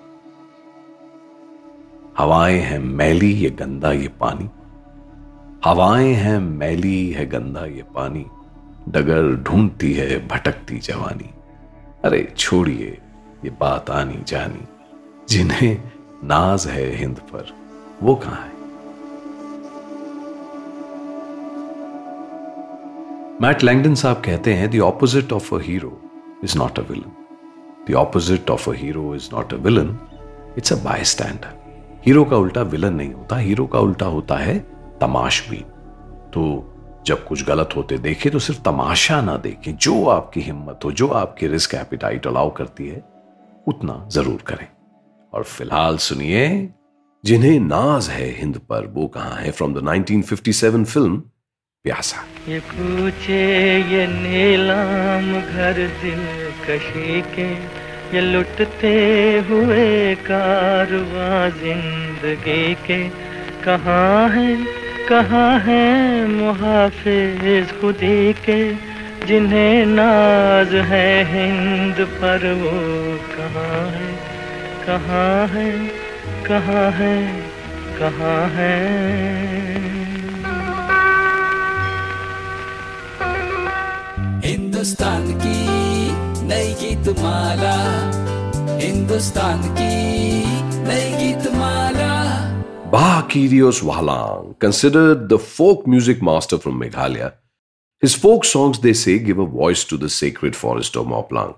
हवाएँ 2.19 2.59
हैं 2.59 2.79
मैली, 2.79 3.33
ये 3.33 3.51
गंदा, 3.51 3.93
ये 3.93 4.09
पानी। 4.09 4.51
हवाएँ 5.65 6.13
हैं 6.13 6.39
मैली, 6.39 7.11
है 7.11 7.27
गंदा, 7.27 7.67
ये 7.67 7.83
पानी। 7.83 8.27
डगर 8.89 9.37
ढूंढती 9.37 9.93
है, 9.93 10.29
भटकती 10.29 10.79
जवानी। 10.79 11.31
अरे 12.05 12.35
छोड़िए, 12.37 12.99
ये 13.45 13.51
बात 13.61 13.91
आनी 13.91 14.23
जानी। 14.29 14.69
जिन्हें 15.29 15.93
नाज 16.25 16.67
है 16.67 16.97
हिंद 16.97 17.19
पर 17.19 17.47
वो 18.03 18.15
कहाँ 18.15 18.43
है? 18.43 18.56
मैट 23.43 23.63
लैंगडन 23.65 23.95
साहब 23.95 24.17
कहते 24.17 24.55
हैं 24.55 24.71
the 24.71 24.81
opposite 24.81 25.33
of 25.33 25.55
a 25.55 25.59
hero 25.59 26.03
is 26.45 26.59
not 26.59 26.79
a 26.79 26.83
villain 26.83 27.11
the 27.91 27.95
opposite 27.95 28.51
of 28.51 28.71
a 28.71 28.73
hero 28.75 29.15
is 29.15 29.29
not 29.35 29.53
a 29.55 29.57
villain 29.57 29.99
it's 30.59 30.73
a 30.73 30.77
bystander 31.05 31.49
hero 32.07 32.25
का 32.25 32.37
उल्टा 32.37 32.63
विलन 32.63 32.95
नहीं 32.95 33.13
होता 33.13 33.37
हीरो 33.37 33.67
का 33.67 33.79
उल्टा 33.79 34.07
होता 34.07 34.37
है 34.37 34.59
तमाशबीन 35.01 35.63
तो 36.35 36.73
जब 37.07 37.27
कुछ 37.27 37.47
गलत 37.47 37.69
होते 37.77 37.99
देखे 37.99 38.31
तो 38.31 38.39
सिर्फ़ 38.39 38.63
तमाशा 38.63 39.21
ना 39.21 39.37
देखें। 39.37 39.77
जो 39.77 40.07
आपकी 40.07 40.41
हिम्मत 40.41 40.81
हो, 40.85 40.93
जो 40.93 41.09
आपकी 41.09 41.47
रिस्क 41.47 41.75
एपिटाइट 41.75 42.27
अलाउ 42.27 42.51
करती 42.51 42.89
है, 42.89 43.05
उतना 43.69 44.09
ज़रूर 44.09 44.43
करें। 44.47 44.69
और 45.35 45.45
फ़िलहाल 45.45 45.97
सुनिए, 45.97 46.71
जिन्हें 47.25 47.61
नाज 47.61 48.09
है 48.09 48.31
हिंद 48.31 48.59
पर, 48.59 48.87
वो 48.87 49.07
कहाँ 49.07 49.37
है? 49.37 49.51
फ्रॉम 49.51 49.75
द 49.75 49.79
1957 49.79 50.85
फ़िल्म 50.85 51.23
प्यासा। 51.87 52.23
ये 52.49 52.59
पूछे 52.69 53.43
ये 53.91 54.07
नीलाम 54.07 55.27
घर 55.41 55.77
दिल 56.03 56.23
कशी 56.65 57.21
के, 57.35 57.47
ये 58.15 58.21
लुटते 58.21 58.95
हुए 59.49 60.15
कारवा 60.27 61.29
ज़िंदगी 61.59 62.75
के। 62.87 62.99
कहाँ 63.65 64.29
है 64.31 64.49
कहाँ 65.09 65.59
है 65.61 65.85
मुहाफिज 66.29 67.73
खुदी 67.81 68.33
के, 68.45 68.59
जिन्हें 69.27 69.87
नाज 69.87 70.75
है 70.91 71.09
हिंद 71.31 72.07
पर 72.19 72.53
वो 72.63 72.75
कहाँ 73.37 73.87
है 73.93 74.11
कहाँ 74.87 75.47
है 75.55 75.71
कहाँ 76.47 76.91
है 76.99 77.17
कहाँ 77.99 78.43
है? 78.51 79.66
हिंदुस्तान 84.87 85.25
की 85.43 86.47
नई 86.47 86.67
गीत 86.81 87.09
माला 87.19 87.77
हिंदुस्तान 88.81 89.63
की 89.79 89.95
नई 90.89 91.09
गीत 91.21 91.47
माला 91.55 92.11
Bah 92.93 93.23
Kyrios 93.33 93.81
Wahalang, 93.83 94.53
considered 94.61 95.29
the 95.29 95.39
folk 95.41 95.89
music 95.89 96.23
master 96.23 96.57
from 96.57 96.79
Meghalaya, 96.83 97.33
his 98.01 98.15
folk 98.15 98.45
songs, 98.45 98.79
they 98.85 98.93
say, 98.93 99.19
give 99.19 99.41
a 99.41 99.47
voice 99.47 99.83
to 99.93 99.97
the 99.97 100.09
sacred 100.09 100.55
forest 100.55 100.95
of 100.95 101.09
Moplang. 101.15 101.57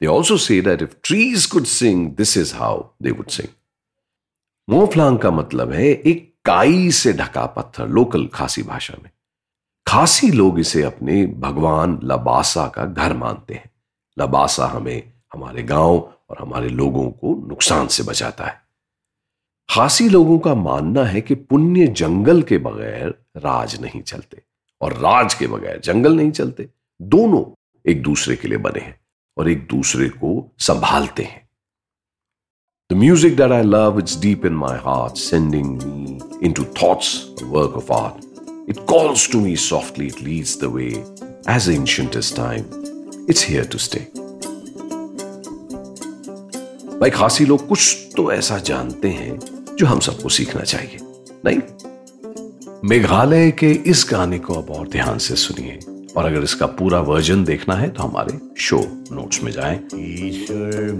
They 0.00 0.08
also 0.08 0.36
say 0.36 0.58
that 0.58 0.82
if 0.82 1.00
trees 1.02 1.46
could 1.46 1.68
sing, 1.68 2.16
this 2.16 2.36
is 2.36 2.54
how 2.62 2.72
they 3.00 3.12
would 3.12 3.30
sing. 3.30 3.54
मोफलांग 4.70 5.18
का 5.18 5.30
मतलब 5.30 5.72
है 5.72 5.86
एक 5.92 6.26
काई 6.44 6.90
से 7.02 7.12
ढका 7.22 7.46
पत्थर 7.58 7.88
local 7.98 8.26
खासी 8.34 8.62
भाषा 8.72 8.96
में 9.02 9.10
खासी 9.88 10.30
लोग 10.30 10.60
इसे 10.60 10.82
अपने 10.82 11.26
भगवान 11.26 12.00
लबासा 12.04 12.68
का 12.68 12.84
घर 12.84 13.16
मानते 13.16 13.54
हैं। 13.54 13.70
लबासा 14.18 14.66
हमें 14.66 15.12
हमारे 15.32 15.62
गाँव 15.62 16.14
और 16.30 16.36
हमारे 16.40 16.68
लोगों 16.68 17.10
को 17.10 17.46
नुकसान 17.48 17.86
से 17.86 18.02
बचाता 18.02 18.44
है। 18.44 18.62
खासी 19.70 20.08
लोगों 20.08 20.38
का 20.38 20.54
मानना 20.54 21.04
है 21.04 21.20
कि 21.20 21.34
पुण्य 21.34 21.86
जंगल 21.86 22.42
के 22.42 22.58
बगैर 22.58 23.08
राज 23.36 23.80
नहीं 23.80 24.02
चलते 24.02 24.42
और 24.80 24.92
राज 24.92 25.34
के 25.34 25.46
बगैर 25.46 25.80
जंगल 25.80 26.16
नहीं 26.16 26.30
चलते। 26.30 26.68
दोनों 27.02 27.44
एक 27.90 28.02
दूसरे 28.02 28.36
के 28.36 28.48
लिए 28.48 28.58
बने 28.58 28.80
हैं 28.80 29.00
और 29.38 29.48
एक 29.48 29.66
दूसरे 29.66 30.08
को 30.08 30.52
संभालते 30.58 31.22
हैं। 31.22 31.48
The 32.92 33.00
music 33.08 33.36
that 33.40 33.52
I 33.52 33.64
love, 33.64 34.04
it's 34.04 34.20
deep 34.26 34.50
in 34.52 34.62
my 34.64 34.76
heart, 34.86 35.18
sending 35.32 35.76
me 35.78 36.20
into 36.48 36.64
thoughts, 36.64 37.16
a 37.42 37.50
work 37.56 37.82
of 37.82 37.96
art. 38.02 38.27
It 38.68 38.84
calls 38.86 39.26
to 39.28 39.40
me 39.40 39.56
softly, 39.56 40.08
it 40.08 40.20
leads 40.20 40.56
the 40.56 40.68
way, 40.68 41.02
as 41.46 41.70
ancient 41.70 42.14
as 42.16 42.30
time. 42.30 42.66
It's 43.26 43.40
here 43.40 43.64
to 43.64 43.78
stay. 43.78 44.02
भाई 47.00 47.10
खासी 47.10 47.44
लोग 47.46 47.66
कुछ 47.68 48.12
तो 48.16 48.30
ऐसा 48.32 48.58
जानते 48.68 49.08
हैं 49.08 49.38
जो 49.78 49.86
हम 49.86 50.00
सबको 50.00 50.28
सीखना 50.28 50.62
चाहिए 50.62 50.98
नहीं 51.46 51.60
मेघालय 52.88 53.50
के 53.60 53.70
इस 53.92 54.06
गाने 54.10 54.38
को 54.38 54.54
अब 54.54 54.70
और 54.70 54.88
ध्यान 54.88 55.18
से 55.18 55.36
सुनिए 55.36 55.78
और 56.16 56.24
अगर 56.24 56.42
इसका 56.42 56.66
पूरा 56.80 57.00
वर्जन 57.08 57.44
देखना 57.44 57.74
है 57.74 57.88
तो 57.90 58.02
हमारे 58.02 58.38
शो 58.60 58.80
नोट्स 59.12 59.42
में 59.42 59.52
जाएँ 59.52 59.78
ईश्वर 59.94 60.98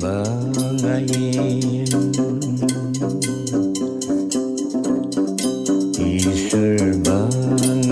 ईश्वर 6.08 6.87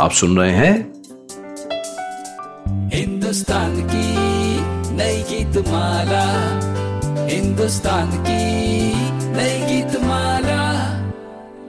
आप 0.00 0.10
सुन 0.10 0.38
रहे 0.38 0.50
हैं 0.50 0.76
हिंदुस्तान 2.94 3.74
की 3.90 4.94
नई 4.96 5.22
गीत 5.22 5.58
माला 5.68 6.24
हिंदुस्तान 7.26 8.10
की 8.26 8.40
नई 9.36 9.60
गीत 9.68 9.96
माला 10.02 10.62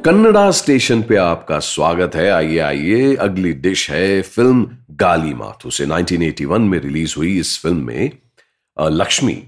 कन्नड़ा 0.06 0.50
स्टेशन 0.52 1.02
पे 1.02 1.16
आपका 1.16 1.60
स्वागत 1.60 2.16
है। 2.16 2.30
आइए 2.32 2.58
आइए 2.60 3.16
अगली 3.16 3.54
डिश 3.54 3.90
है 3.92 4.22
फ़िल्म 4.22 4.68
गाली 4.92 5.34
माथु 5.34 5.70
से। 5.70 5.86
1981 5.86 6.62
में 6.62 6.80
रिलीज़ 6.80 7.14
हुई 7.18 7.38
इस 7.40 7.58
फ़िल्म 7.62 7.86
में 7.86 8.12
लक्ष्मी। 8.78 9.44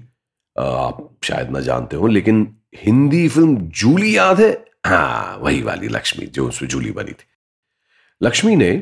आप 0.56 1.08
शायद 1.24 1.50
ना 1.50 1.60
जानते 1.60 1.96
हो 1.96 2.06
लेकिन 2.06 2.46
हिंदी 2.84 3.28
फ़िल्म 3.28 3.56
जूली 3.56 4.16
याद 4.16 4.40
है? 4.40 4.52
हाँ 4.86 5.38
वही 5.42 5.62
वाली 5.62 5.88
लक्ष्मी 5.88 6.26
जो 6.26 6.48
उसमें 6.48 6.68
जूली 6.68 6.90
बनी 6.90 7.12
थी। 7.12 7.27
लक्ष्मी 8.22 8.56
ने 8.56 8.72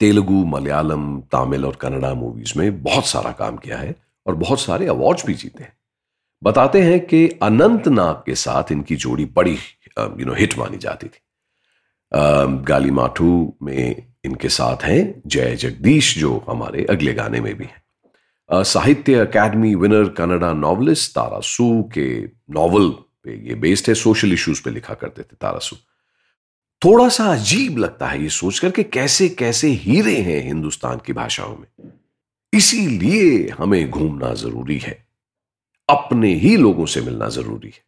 तेलुगु, 0.00 0.44
मलयालम, 0.44 1.20
तमिल 1.32 1.64
और 1.64 1.76
कन्नड़ा 1.76 2.12
मूवीज़ 2.14 2.58
में 2.58 2.82
बहुत 2.82 3.06
सारा 3.06 3.32
काम 3.32 3.56
किया 3.56 3.78
है 3.78 3.94
और 4.26 4.34
बहुत 4.34 4.60
सारे 4.60 4.86
अवार्ड्स 4.86 5.26
भी 5.26 5.34
जीते 5.34 5.62
हैं। 5.64 5.72
बताते 6.42 6.82
हैं 6.82 6.98
कि 7.06 7.28
अनंत 7.42 7.88
नाग 7.88 8.22
के 8.26 8.34
साथ 8.34 8.72
इनकी 8.72 8.96
जोड़ी 8.96 9.24
बड़ी 9.24 9.56
यू 9.98 10.26
नो 10.26 10.34
हिट 10.34 10.58
मानी 10.58 10.76
जाती 10.76 11.06
थी। 11.06 11.20
गाली 12.64 12.90
माठू 12.90 13.54
में 13.62 14.06
इनके 14.24 14.48
साथ 14.48 14.84
हैं 14.84 15.22
जय 15.26 15.56
जगदीश, 15.56 16.18
जो 16.18 16.44
हमारे 16.48 16.86
अगले 16.90 17.14
गाने 17.14 17.40
में 17.40 17.54
भी 17.54 17.64
हैं। 17.64 18.62
साहित्य 18.64 19.14
अकादमी 19.14 19.74
विनर 19.74 20.08
कन्नड़ा 20.08 20.52
नॉवलिस्ट 20.52 21.10
तारासू 21.10 21.82
के 21.94 22.08
नॉवल 22.50 22.90
पे 23.24 23.36
ये 23.48 23.54
बेस्ड 23.54 23.88
है 23.88 23.94
सोशल 23.94 24.32
इश्यूज़ 24.32 24.62
पे 24.64 24.70
लिखा 24.70 24.94
करते 24.94 25.22
थे 25.22 25.36
तारासू। 25.40 25.76
थोड़ा 26.84 27.08
सा 27.08 27.24
अजीब 27.24 27.78
लगता 27.78 28.06
है 28.06 28.22
ये 28.22 28.28
सोचकर 28.28 28.70
के 28.70 28.82
कैसे 28.82 29.28
कैसे 29.28 29.68
हीरे 29.68 30.16
हैं 30.16 30.44
हिंदुस्तान 30.44 31.00
की 31.06 31.12
भाषाओं 31.12 31.56
में। 31.56 31.92
इसीलिए 32.52 33.48
हमें 33.48 33.90
घूमना 33.90 34.34
ज़रूरी 34.34 34.78
है। 34.78 35.06
अपने 35.90 36.34
ही 36.34 36.56
लोगों 36.56 36.86
से 36.86 37.00
मिलना 37.00 37.28
ज़रूरी 37.28 37.68
है। 37.68 37.84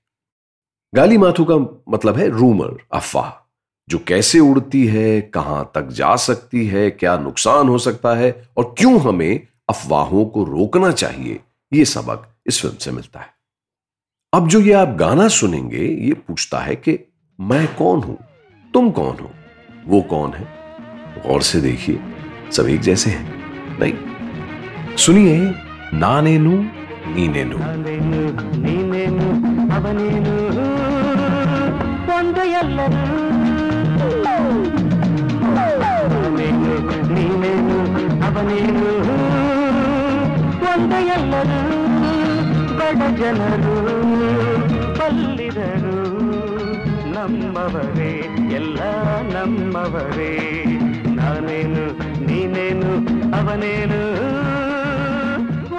गाली 0.95 1.19
माथू 1.19 1.45
का 1.45 1.83
मतलब 1.89 2.17
है 2.17 2.29
रूमर, 2.29 2.77
अफवाह, 2.93 3.49
जो 3.89 3.99
कैसे 3.99 4.41
उड़ती 4.41 4.87
है, 4.87 5.21
कहाँ 5.21 5.73
तक 5.75 5.89
जा 5.89 6.17
सकती 6.17 6.67
है, 6.67 6.91
क्या 6.91 7.19
नुकसान 7.19 7.69
हो 7.69 7.79
सकता 7.79 8.15
है 8.15 8.49
और 8.57 8.75
क्यों 8.79 9.01
हमें 9.01 9.47
अफवाहों 9.69 10.25
को 10.25 10.45
रोकना 10.45 10.93
चाहिए, 10.93 11.41
ये 11.73 11.85
सबक 11.85 12.29
इस 12.47 12.63
फ़िल्म 12.63 12.77
से 12.77 12.91
मिलता 12.91 13.21
है। 13.21 13.29
अब 14.33 14.49
जो 14.49 14.61
ये 14.61 14.73
आप 14.73 14.89
गाना 14.89 15.29
सुनेंगे, 15.29 15.87
ये 15.87 16.15
पूछता 16.15 16.59
है 16.59 16.77
कि 16.77 16.99
मैं 17.41 17.75
कौन 17.75 18.01
हूँ? 18.01 18.26
तुम 18.76 18.90
कौन 18.98 19.16
हो 19.22 19.32
वो 19.88 20.02
कौन 20.12 20.34
है 20.34 20.46
गौर 21.18 21.42
से 21.44 21.62
देखिए 21.62 22.00
सब 22.52 22.68
एक 22.70 22.82
जैसे 22.82 23.10
हैं 23.10 23.26
नहीं 23.80 23.94
सुनिए 24.98 25.36
नानेनु 25.96 26.54
नीनेनु 27.16 27.58
ನಾನೇನು 27.62 28.20
ನೀನೇನು 28.64 29.28
ಅವನೇನು 29.76 30.34
ಒಂದು 32.16 32.44
ಎಲ್ಲರೂ 32.60 33.04
ನಾನೇನು 35.56 36.74
ನೀನೇನು 37.16 37.78
ಅವನೇನು 38.28 38.92
ಒಂದು 40.72 41.00
ಎಲ್ಲರೂ 41.18 41.62
ಬಡ 42.80 43.02
ಜನರು 43.22 43.76
ಬಲ್ಲಿದರು 45.00 45.98
ನಮ್ಮವರೇ 47.16 48.12
ಎಲ್ಲ 48.60 48.80
ನಮ್ಮವರೇ 49.34 50.34
ನಾನೇನು 51.18 51.86
ನೀನೇನು 52.28 52.94
ಅವನೇನು 53.40 54.02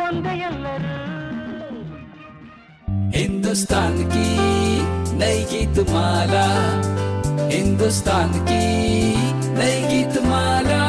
ಒಂದು 0.04 0.32
ಎಲ್ಲರೂ 0.48 0.90
हिंदुस्तान 3.16 3.94
की 4.12 4.28
नई 5.20 5.38
गीत 5.50 5.78
माला 5.90 6.46
हिंदुस्तान 7.50 8.30
की 8.48 8.62
नई 9.58 9.76
गीत 9.90 10.14
माला 10.24 10.80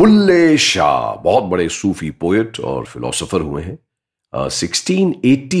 बुल्ले 0.00 0.42
शाह 0.66 0.98
बहुत 1.24 1.44
बड़े 1.52 1.68
सूफी 1.76 2.10
पोएट 2.22 2.60
और 2.70 2.84
फिलोसोफर 2.86 3.40
हुए 3.42 3.62
हैं 3.62 3.76
सिक्सटीन 4.35 5.15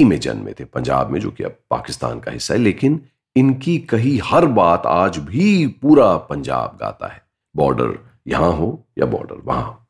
में 0.07 0.19
जन्मे 0.19 0.53
थे, 0.53 0.65
पंजाब 0.65 1.09
में, 1.09 1.19
जो 1.19 1.31
कि 1.31 1.43
अब 1.43 1.59
पाकिस्तान 1.69 2.19
का 2.19 2.31
हिस्सा 2.31 2.53
है, 2.53 2.59
लेकिन 2.59 3.01
इनकी 3.35 3.77
कही 3.77 4.17
हर 4.17 4.45
बात 4.45 4.85
आज 4.85 5.17
भी 5.17 5.67
पूरा 5.67 6.17
पंजाब 6.17 6.77
गाता 6.81 7.07
है। 7.07 7.21
बॉर्डर 7.55 7.99
यहाँ 8.27 8.51
हो 8.51 8.87
या 8.99 9.05
बॉर्डर 9.05 9.35
वहाँ 9.35 9.63
हो। 9.63 9.81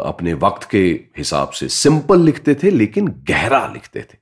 अपने 0.00 0.34
वक्त 0.34 0.70
के 0.70 1.00
हिसाब 1.18 1.50
से 1.50 1.68
सिंपल 1.68 2.20
लिखते 2.20 2.54
थे, 2.54 2.70
लेकिन 2.70 3.08
गहरा 3.08 3.66
लिखते 3.66 4.00
थे। 4.00 4.16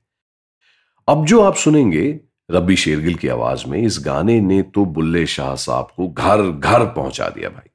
अब 1.08 1.26
जो 1.26 1.40
आप 1.40 1.54
सुनेंगे 1.54 2.20
रबी 2.50 2.76
शेरगिल 2.76 3.14
की 3.14 3.28
आवाज़ 3.28 3.66
में, 3.66 3.82
इस 3.82 3.98
गाने 4.06 4.40
ने 4.40 4.62
तो 4.62 4.84
बुल्ले 4.84 5.26
शाह 5.26 5.54
साहब 5.54 5.88
को 5.96 6.08
घर 6.08 6.42
घर 6.42 6.86
पहुँचा 6.86 7.28
दिया 7.28 7.48
भाई। 7.48 7.68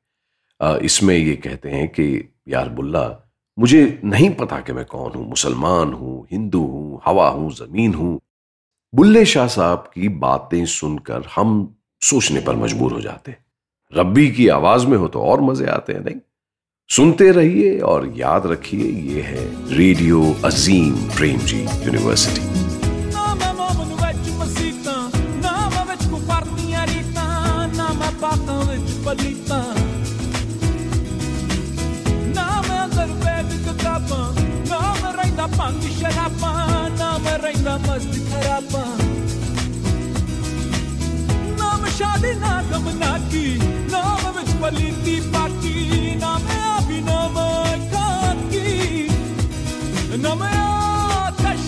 इसमें 0.85 1.15
ये 1.15 1.35
कहते 1.35 1.69
हैं 1.69 1.87
कि, 1.87 2.35
यार 2.47 2.69
बुल्ला 2.69 3.26
मुझे 3.57 3.99
नहीं 4.03 4.29
पता 4.29 4.59
कि 4.59 4.73
मैं 4.73 4.85
कौन 4.85 5.11
हूँ। 5.15 5.27
मुसलमान 5.29 5.93
हूँ, 5.93 6.27
हिंदू 6.31 6.59
हूँ, 6.59 7.01
हवा 7.05 7.29
हूँ, 7.29 7.51
ज़मीन 7.51 7.93
हूँ। 7.93 8.19
बुल्ले 8.93 9.25
शाह 9.25 9.47
साहब 9.47 9.89
की 9.93 10.09
बातें 10.09 10.65
सुनकर 10.65 11.25
हम 11.35 11.75
सोचने 12.01 12.39
पर 12.39 12.55
मजबूर 12.55 12.93
हो 12.93 13.01
जाते 13.01 13.35
रब्बी 13.93 14.29
की 14.31 14.47
आवाज़ 14.47 14.87
में 14.87 14.97
हो 14.97 15.07
तो 15.07 15.21
और 15.21 15.41
मज़े 15.41 15.65
आते 15.65 15.93
हैं, 15.93 16.03
नहीं? 16.03 16.19
सुनते 16.89 17.31
रहिए 17.31 17.79
और 17.79 18.13
याद 18.17 18.45
रखिए, 18.45 18.91
ये 19.13 19.21
है 19.21 19.75
रेडियो 19.77 20.35
अजीम 20.45 20.95
प्रेम 21.09 21.39
जी 21.39 21.59
यूनिवर्सिटी। 21.59 22.66
नाम 43.93 44.23
विच 44.37 44.51
नाम 46.23 46.41
है 46.51 46.59
अभी 46.77 46.99
नाम 47.09 47.35
कांती 47.93 48.71
नाम 50.23 50.43
है 50.43 50.55
आतश 50.65 51.67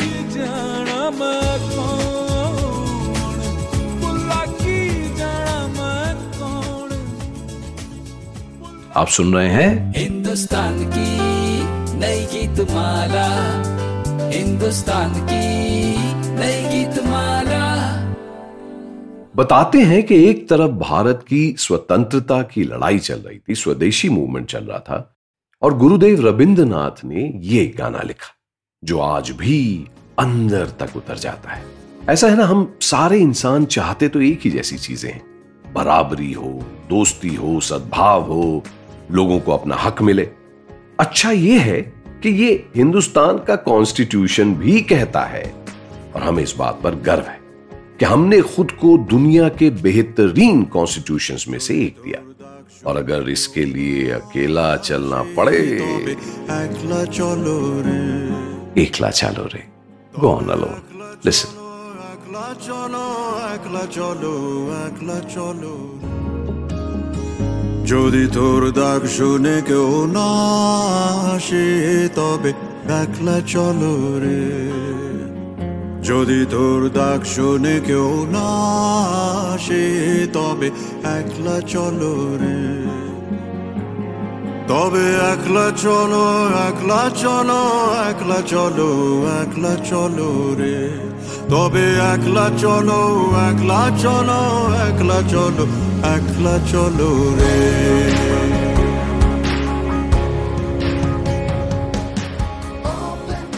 की 0.00 0.12
जाना 0.34 1.00
मकोन 1.20 2.42
की 4.62 4.80
जाना 5.18 5.90
आप 8.96 9.08
सुन 9.16 9.32
रहे 9.34 9.48
हैं 9.48 9.70
हिंदुस्तान 9.96 10.76
की 10.96 11.08
नई 11.98 12.20
गीत 12.32 12.60
माला 12.70 13.28
हिंदुस्तान 14.34 15.12
की 15.14 15.42
नई 16.34 16.62
गीत 16.70 16.98
माला 17.04 17.62
बताते 19.36 19.78
हैं 19.78 20.02
कि 20.02 20.30
एक 20.30 20.48
तरफ़ 20.48 20.70
भारत 20.70 21.24
की 21.28 21.54
स्वतंत्रता 21.58 22.42
की 22.42 22.64
लड़ाई 22.64 22.98
चल 22.98 23.14
रही 23.14 23.38
थी, 23.38 23.54
स्वदेशी 23.54 24.08
मूवमेंट 24.08 24.46
चल 24.46 24.64
रहा 24.64 24.78
था, 24.78 25.16
और 25.62 25.78
गुरुदेव 25.78 26.26
रविंद्रनाथ 26.26 27.04
ने 27.04 27.32
ये 27.36 27.66
गाना 27.78 28.02
लिखा, 28.02 28.34
जो 28.84 28.98
आज 28.98 29.30
भी 29.30 29.88
अंदर 30.18 30.66
तक 30.66 30.96
उतर 30.96 31.18
जाता 31.18 31.50
है। 31.50 31.64
ऐसा 32.08 32.28
है 32.28 32.36
ना, 32.36 32.44
हम 32.44 32.78
सारे 32.80 33.18
इंसान 33.18 33.64
चाहते 33.64 34.08
तो 34.08 34.20
एक 34.20 34.40
ही 34.40 34.50
जैसी 34.50 34.78
चीज़ें 34.78 35.12
हैं। 35.12 35.22
बराबरी 35.74 36.32
हो, 36.32 36.62
दोस्ती 36.88 37.34
हो, 37.34 37.60
सद्भाव 37.60 38.22
हो, 38.22 38.62
लोगों 39.10 39.40
को 39.40 39.52
अपना 39.52 39.76
हक 39.76 40.02
मिले। 40.02 40.30
अच्छा 41.00 41.30
ये 41.30 41.58
है 41.58 42.03
कि 42.24 42.30
ये 42.30 42.52
हिंदुस्तान 42.76 43.38
का 43.38 43.54
कॉन्स्टिट्यूशन 43.56 44.54
भी 44.54 44.80
कहता 44.80 45.20
है। 45.20 45.42
और 46.14 46.22
हमें 46.22 46.42
इस 46.42 46.54
बात 46.58 46.80
पर 46.84 46.94
गर्व 46.94 47.24
है 47.24 47.38
कि 47.98 48.04
हमने 48.04 48.40
खुद 48.40 48.70
को 48.72 48.96
दुनिया 48.98 49.48
के 49.48 49.68
बेहतरीन 49.70 50.62
कॉन्स्टिट्यूशन 50.62 51.36
में 51.52 51.58
से 51.58 51.74
एक 51.82 51.96
दिया। 52.04 52.20
और 52.86 52.96
अगर 52.96 53.28
इसके 53.30 53.64
लिए 53.64 54.10
अकेला 54.10 54.76
चलना 54.76 55.22
पड़े 55.36 55.58
एक 58.78 59.00
ला 59.00 59.10
चालो 59.10 59.44
रे। 59.54 59.62
गो 60.18 60.28
ऑन 60.28 60.48
अलो 60.48 60.70
लिसन 61.26 61.48
যদি 67.84 68.26
তোর 68.32 68.72
ডাক 68.72 69.06
শুনে 69.06 69.62
কেউ 69.66 70.06
না 70.06 70.28
আসে, 71.34 72.08
তবে 72.14 72.52
একলা 73.02 73.40
চলো 73.46 73.94
রে। 74.22 74.44
যদি 76.02 76.46
তোর 76.50 76.90
ডাক 76.94 77.24
শুনে 77.24 77.80
কেউ 77.86 78.26
না 78.30 78.48
আসে, 79.54 79.84
তবে 80.32 80.70
একলা 81.18 81.60
চলো 81.60 82.38
রে। 82.40 82.60
তবে 84.68 85.04
একলা 85.32 85.70
চলো 85.76 86.24
একলা 86.68 87.10
চলো 87.16 87.62
একলা 88.10 88.42
চলো 88.46 88.90
একলা 89.42 89.76
চলো 89.90 90.54
রে। 90.58 91.13
তবে 91.51 91.85
একলা 92.13 92.45
চলো 92.61 93.01
একলা 93.49 93.81
চলো 94.03 94.41
একলা 94.87 95.19
চলো 95.33 95.63
একলা 96.15 96.55
চলো 96.71 97.09
রে 97.39 97.57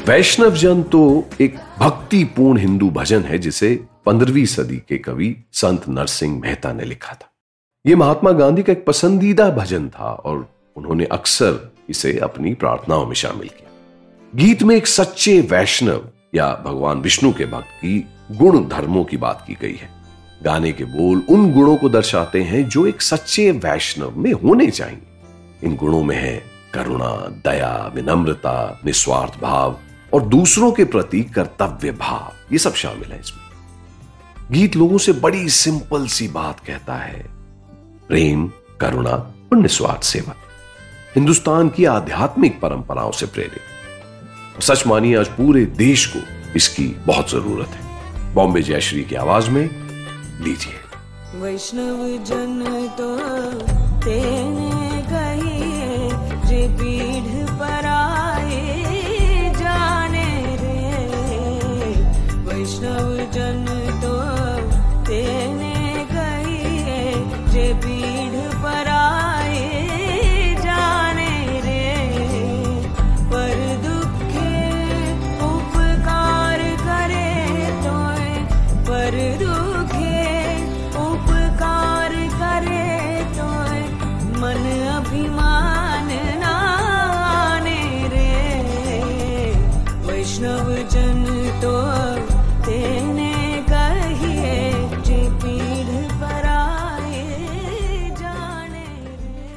वैष्णव 0.07 0.53
जन 0.55 0.81
तो 0.84 1.01
एक 1.41 1.55
भक्तिपूर्ण 1.79 2.60
हिंदू 2.60 2.89
भजन 2.91 3.21
है 3.23 3.38
जिसे 3.38 3.69
पंद्रहवीं 4.05 4.45
सदी 4.47 4.77
के 4.89 4.97
कवि 4.97 5.29
संत 5.53 5.88
नरसिंह 5.89 6.39
मेहता 6.39 6.71
ने 6.73 6.86
लिखा 6.86 7.13
था 7.13 7.27
यह 7.86 7.97
महात्मा 7.97 8.31
गांधी 8.34 8.63
का 8.63 8.71
एक 8.71 8.84
पसंदीदा 8.86 9.49
भजन 9.51 9.88
था 9.89 10.10
और 10.25 10.38
उन्होंने 10.75 11.05
अक्सर 11.12 11.60
इसे 11.89 12.17
अपनी 12.19 12.53
प्रार्थनाओं 12.55 13.05
में 13.05 13.13
शामिल 13.15 13.49
किया 13.49 13.69
गीत 14.34 14.63
में 14.63 14.75
एक 14.75 14.88
सच्चे 14.89 15.39
वैष्णव 15.51 16.01
या 16.37 16.62
भगवान 16.64 16.99
विष्णु 16.99 17.33
के 17.33 17.44
भक्त 17.46 17.66
की 17.66 18.09
गुण 18.33 18.68
धर्मों 18.68 19.05
की 19.05 19.16
बात 19.16 19.44
की 19.46 19.57
गई 19.62 19.77
है। 19.77 19.90
गाने 20.42 20.72
के 20.72 20.85
बोल 20.85 21.22
उन 21.31 21.53
गुणों 21.53 21.77
को 21.77 21.88
दर्शाते 21.88 22.42
हैं 22.42 22.68
जो 22.68 22.87
एक 22.87 23.03
सच्चे 23.03 23.51
वैष्णव 23.51 24.18
में 24.18 24.33
होने 24.33 24.70
चाहिए। 24.70 25.03
इन 25.64 25.77
गुणों 25.77 26.03
में 26.05 26.16
है 26.16 26.37
करुणा, 26.75 27.16
दया, 27.44 27.92
विनम्रता, 27.94 28.81
निस्वार्थ 28.85 29.40
भाव 29.40 29.79
और 30.14 30.22
दूसरों 30.22 30.72
के 30.72 30.85
प्रति 30.85 31.22
कर्तव्य 31.35 31.92
भाव। 31.92 32.53
ये 32.53 32.59
सब 32.59 32.75
शामिल 32.75 33.12
है 33.12 33.20
इसमें। 33.20 33.46
गीत 34.51 34.77
लोगों 34.77 34.99
से 34.99 35.12
बड़ी 35.12 35.49
सिंपल 35.49 36.07
सी 36.07 36.29
बात 36.29 36.61
कहता 36.61 36.94
है, 36.94 37.27
प्रेम, 38.09 38.51
करुणा 38.81 39.11
और 39.11 39.57
निस्वार्थ 39.57 40.03
सेवा 40.03 40.35
हिंदुस्तान 41.16 41.68
की 41.68 41.85
आध्यात्मिक 41.85 42.61
परंपराओं 42.61 43.11
से 43.11 43.27
प्रेरित। 43.27 43.75
सच 44.60 44.86
मानिए, 44.86 45.16
आज 45.16 45.28
पूरे 45.28 45.64
देश 45.66 46.06
को 46.06 46.18
इसकी 46.56 46.96
बहुत 47.06 47.30
ज़रूरत 47.30 47.68
है। 47.68 48.34
बॉम्बे 48.34 48.62
जयश्री 48.62 49.04
की 49.04 49.14
आवाज़ 49.14 49.50
में 49.50 49.70
लीजिए। 50.40 50.74
वैष्णव 51.40 52.24
जन 52.24 52.62
तो 52.98 53.16
तेने 54.00 55.02
कहिए 55.02 56.08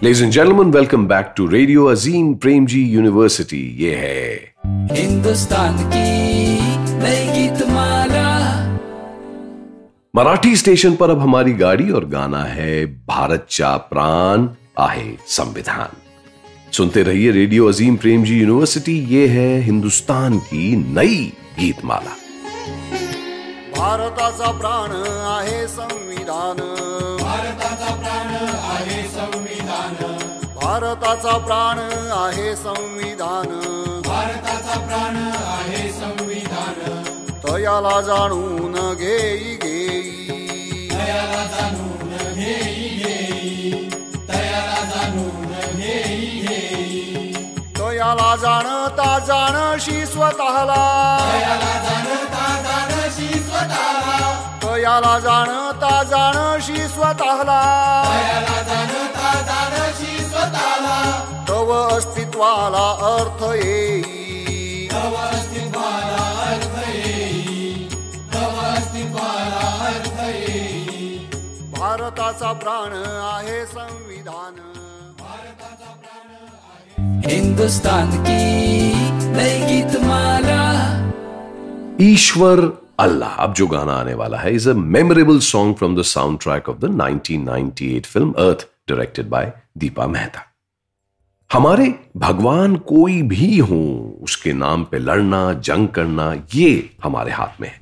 रे 0.03 0.09
Ladies 0.09 0.21
and 0.21 0.31
gentlemen, 0.31 0.71
welcome 0.71 1.07
back 1.07 1.35
to 1.35 1.47
Radio 1.47 1.87
Azim 1.89 2.27
Premji 2.39 2.81
University. 2.99 3.81
ये 3.81 3.95
है 3.95 4.53
हिंदुस्तान 4.91 5.77
की 5.77 6.05
नई 6.99 7.25
गीत 7.33 7.67
माला 7.67 8.27
मराठी 10.15 10.55
स्टेशन 10.55 10.95
पर 10.95 11.09
अब 11.09 11.19
हमारी 11.19 11.53
गाड़ी 11.53 11.89
और 11.89 12.05
गाना 12.05 12.43
है 12.43 12.85
भारत 12.85 13.47
चा 13.49 13.77
प्राण 13.77 14.47
आहे 14.79 15.17
संविधान। 15.27 15.97
सुनते 16.71 17.03
रहिए 17.03 17.31
रेडियो 17.31 17.67
अजीम 17.67 17.95
प्रेम 17.95 18.23
जी 18.23 18.39
यूनिवर्सिटी 18.39 18.97
ये 19.15 19.27
है 19.27 19.61
हिंदुस्तान 19.61 20.39
की 20.39 20.75
नई 20.75 21.33
गीत 21.59 21.85
माला 21.85 22.15
भारताचा 23.77 24.51
प्राण 24.51 24.91
आहे 25.27 25.67
संविधान। 25.67 26.57
भारताचा 30.89 31.37
प्राण 31.37 31.79
आहे 32.11 32.55
संविधान. 32.55 33.45
भारताचा 34.05 34.79
प्राण 34.79 35.15
आहे 35.33 35.91
संविधान. 35.91 37.03
तयाला 37.47 38.01
जाणून 38.01 38.93
घेई 38.93 39.55
घेई. 39.55 40.89
तयाला 40.91 41.45
जाणून 41.45 42.33
घेई 42.33 42.89
घेई. 42.89 43.89
तयाला 44.29 44.85
जाणून 44.85 45.53
घेई 45.75 46.45
घेई. 46.47 47.33
तयाला 47.79 48.35
जाणता 48.35 49.19
जाणशी 49.19 50.05
स्वतःला. 50.05 51.17
तयाला 51.33 51.83
जाणता 51.89 52.61
जाणशी 52.61 53.39
स्वतःला. 53.39 54.39
तयाला 54.63 55.19
जाणता 55.19 56.03
जाणशी 56.03 56.87
स्वतःला. 56.87 57.61
तयाला 58.05 58.61
जाणता 58.61 59.18
जाणशी 60.39 61.45
तव 61.49 61.71
अस्तित्वाला 61.73 62.87
अर्थ 63.07 63.43
येई 63.53 64.87
तव 64.91 65.15
अस्तित्वाला 65.15 66.23
अर्थ 66.45 66.75
येई 66.87 67.87
तव 68.33 68.59
अस्तित्वाला 68.65 69.67
अर्थ 69.87 70.19
येई 70.29 71.17
भारताचा 71.77 72.51
प्राण 72.63 72.93
आहे 72.93 73.65
संविधान। 73.65 74.53
हिंदुस्तान 77.25 78.09
की 78.23 78.43
नई 79.33 79.59
गीत 79.67 79.95
माला 80.03 80.63
ईश्वर 82.01 82.59
अल्लाह। 82.99 83.35
अब 83.43 83.53
जो 83.53 83.65
गाना 83.67 83.93
आने 83.93 84.13
वाला 84.13 84.37
है 84.37 84.53
is 84.55 84.69
a 84.69 84.73
memorable 84.73 85.39
song 85.39 85.75
from 85.75 85.95
the 85.95 86.01
soundtrack 86.39 86.69
of 86.69 86.77
the 86.77 86.85
1998 87.01 88.05
film 88.05 88.31
Earth 88.47 88.67
directed 88.89 89.29
by 89.29 89.53
Deepa 89.77 90.07
Mehta 90.07 90.45
हमारे 91.53 91.95
भगवान 92.17 92.75
कोई 92.75 93.21
भी 93.21 93.57
हो, 93.57 94.19
उसके 94.21 94.53
नाम 94.53 94.83
पे 94.83 94.99
लड़ना, 94.99 95.53
जंग 95.53 95.87
करना, 95.87 96.43
ये 96.55 96.89
हमारे 97.03 97.31
हाथ 97.31 97.61
में 97.61 97.67
है। 97.67 97.81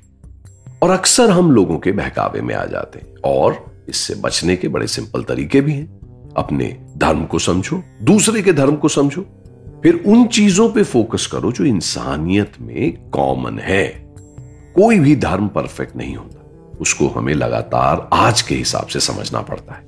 और 0.84 0.89
अक्सर 0.89 1.30
हम 1.30 1.52
लोगों 1.52 1.80
के 1.80 1.91
बहकावे 1.91 2.41
में 2.41 2.56
आ 2.56 2.65
जाते 2.65 3.00
हैं 3.00 3.15
और 3.26 3.65
इससे 3.89 4.15
बचने 4.15 4.56
के 4.56 4.67
बड़े 4.67 4.88
सिंपल 4.88 5.24
तरीके 5.24 5.62
भी 5.62 5.74
हैं। 5.74 5.98
अपने 6.38 6.86
धर्म 6.98 7.26
को 7.26 7.39
समझो, 7.39 7.84
दूसरे 8.02 8.41
के 8.41 8.54
धर्म 8.54 8.76
को 8.76 8.88
समझो, 8.88 9.22
फिर 9.84 10.04
उन 10.08 10.28
चीज़ों 10.28 10.70
पे 10.70 10.84
फोकस 10.84 11.28
करो 11.28 11.52
जो 11.52 11.63
इंसानियत 11.63 12.52
में 12.62 13.10
कॉमन 13.10 13.60
है। 13.60 14.13
कोई 14.76 15.00
भी 15.00 15.15
धर्म 15.15 15.48
परफेक्ट 15.48 15.96
नहीं 15.96 16.15
होता, 16.15 16.67
उसको 16.82 17.08
हमें 17.08 17.34
लगातार 17.34 18.10
आज 18.13 18.41
के 18.41 18.56
हिसाब 18.56 18.88
से 18.88 19.00
समझना 19.00 19.41
पड़ता 19.41 19.74
है। 19.74 19.87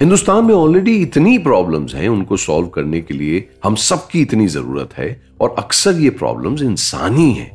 हिंदुस्तान 0.00 0.44
में 0.44 0.54
ऑलरेडी 0.54 0.96
इतनी 0.96 1.38
प्रॉब्लम्स 1.38 1.94
हैं 1.94 2.08
उनको 2.08 2.36
सॉल्व 2.36 2.68
करने 2.68 3.00
के 3.00 3.14
लिए 3.14 3.50
हम 3.64 3.74
सबकी 3.74 4.20
इतनी 4.20 4.46
ज़रूरत 4.46 4.90
है 4.98 5.22
और 5.40 5.54
अक्सर 5.58 5.94
ये 5.94 6.10
प्रॉब्लम्स 6.10 6.62
इंसानी 6.62 7.32
हैं। 7.32 7.50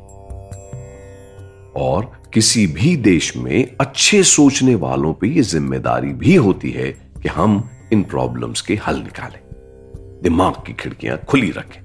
और 1.76 2.12
किसी 2.34 2.66
भी 2.66 2.96
देश 2.96 3.36
में 3.36 3.76
अच्छे 3.80 4.22
सोचने 4.22 4.74
वालों 4.74 5.14
पे 5.14 5.28
ये 5.28 5.42
ज़िम्मेदारी 5.42 6.12
भी 6.12 6.34
होती 6.34 6.70
है 6.70 6.90
कि 7.22 7.28
हम 7.28 7.70
इन 7.92 8.02
प्रॉब्लम्स 8.02 8.60
के 8.60 8.74
हल 8.74 8.96
निकालें। 8.96 9.40
दिमाग 10.22 10.52
की 10.52 10.72
खिड़कियाँ 10.72 11.18
खुली 11.18 11.50
रखें। 11.50 11.80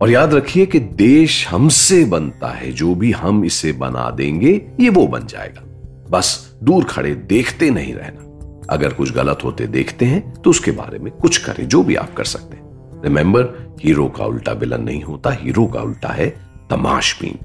और 0.00 0.10
याद 0.10 0.34
रखिए 0.34 0.66
कि 0.66 0.80
देश 0.80 1.48
हमसे 1.48 2.04
बनता 2.04 2.48
है, 2.48 2.72
जो 2.72 2.94
भी 2.94 3.12
हम 3.12 3.44
इसे 3.44 3.72
बना 3.72 4.10
देंगे, 4.10 4.62
ये 4.80 4.88
वो 4.88 5.06
बन 5.06 5.26
जाएगा। 5.26 5.62
बस 6.10 6.56
दूर 6.62 6.84
खड़े 6.84 7.14
देखते 7.14 7.70
नहीं 7.70 7.94
रहना। 7.94 8.27
अगर 8.70 8.92
कुछ 8.92 9.12
गलत 9.12 9.44
होते 9.44 9.66
देखते 9.66 10.04
हैं 10.04 10.20
तो 10.34 10.50
उसके 10.50 10.70
बारे 10.70 10.98
में 10.98 11.12
कुछ 11.12 11.38
करें, 11.38 11.66
जो 11.68 11.82
भी 11.82 11.94
आप 11.96 12.14
कर 12.14 12.24
सकते 12.26 12.56
हैं। 12.56 13.02
रिमेंबर 13.02 13.42
हीरो 13.84 14.06
का 14.08 14.24
उल्टा 14.24 14.52
विलन 14.52 14.82
नहीं 14.82 15.02
होता 15.02 15.30
हीरो 15.32 15.66
का 15.66 15.80
उल्टा 15.80 16.08
है 16.08 16.28
तमाशबीन। 16.70 17.38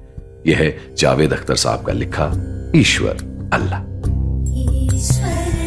यह 0.48 0.58
है 0.58 0.96
जावेद 0.96 1.34
अख्तर 1.34 1.56
साहब 1.56 1.86
का 1.86 1.94
लिखा, 1.94 2.32
ईश्वर 2.76 3.50
अल्लाह। 3.54 3.82
ईश्वर 4.96 5.30
अल्लाह 5.30 5.63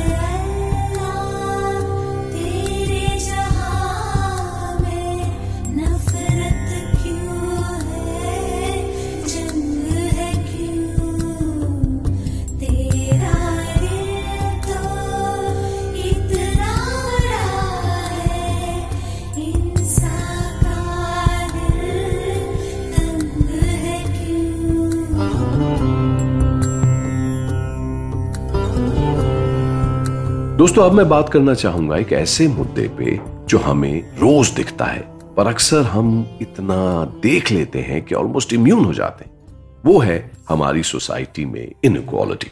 दोस्तों, 30.66 30.85
अब 30.85 30.92
मैं 30.92 31.09
बात 31.09 31.29
करना 31.29 31.52
चाहूँगा 31.55 31.96
एक 31.96 32.12
ऐसे 32.12 32.46
मुद्दे 32.48 32.88
पे 32.88 33.20
जो 33.46 33.59
हमें 33.59 34.16
रोज 34.18 34.48
दिखता 34.50 34.85
है, 34.85 35.00
पर 35.35 35.46
अक्सर 35.46 35.83
हम 35.83 36.38
इतना 36.42 37.05
देख 37.22 37.50
लेते 37.52 37.81
हैं 37.81 38.02
कि 38.05 38.14
ऑलमोस्ट 38.14 38.52
इम्यून 38.52 38.85
हो 38.85 38.94
जाते 38.94 39.24
हैं। 39.24 39.83
वो 39.85 39.98
है 39.98 40.33
हमारी 40.48 40.83
सोसाइटी 40.83 41.44
में 41.44 41.72
इनक्वालिटी 41.85 42.50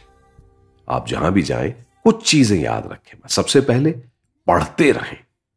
आप 0.88 1.08
जहाँ 1.08 1.32
भी 1.32 1.42
जाएँ, 1.42 1.74
कुछ 2.04 2.24
चीज़ें 2.30 2.58
याद 2.60 2.88
रखें। 2.92 3.28
सबसे 3.28 3.60
पहले, 3.60 3.90
पढ़ते 4.46 4.90
रहें। 4.92 5.16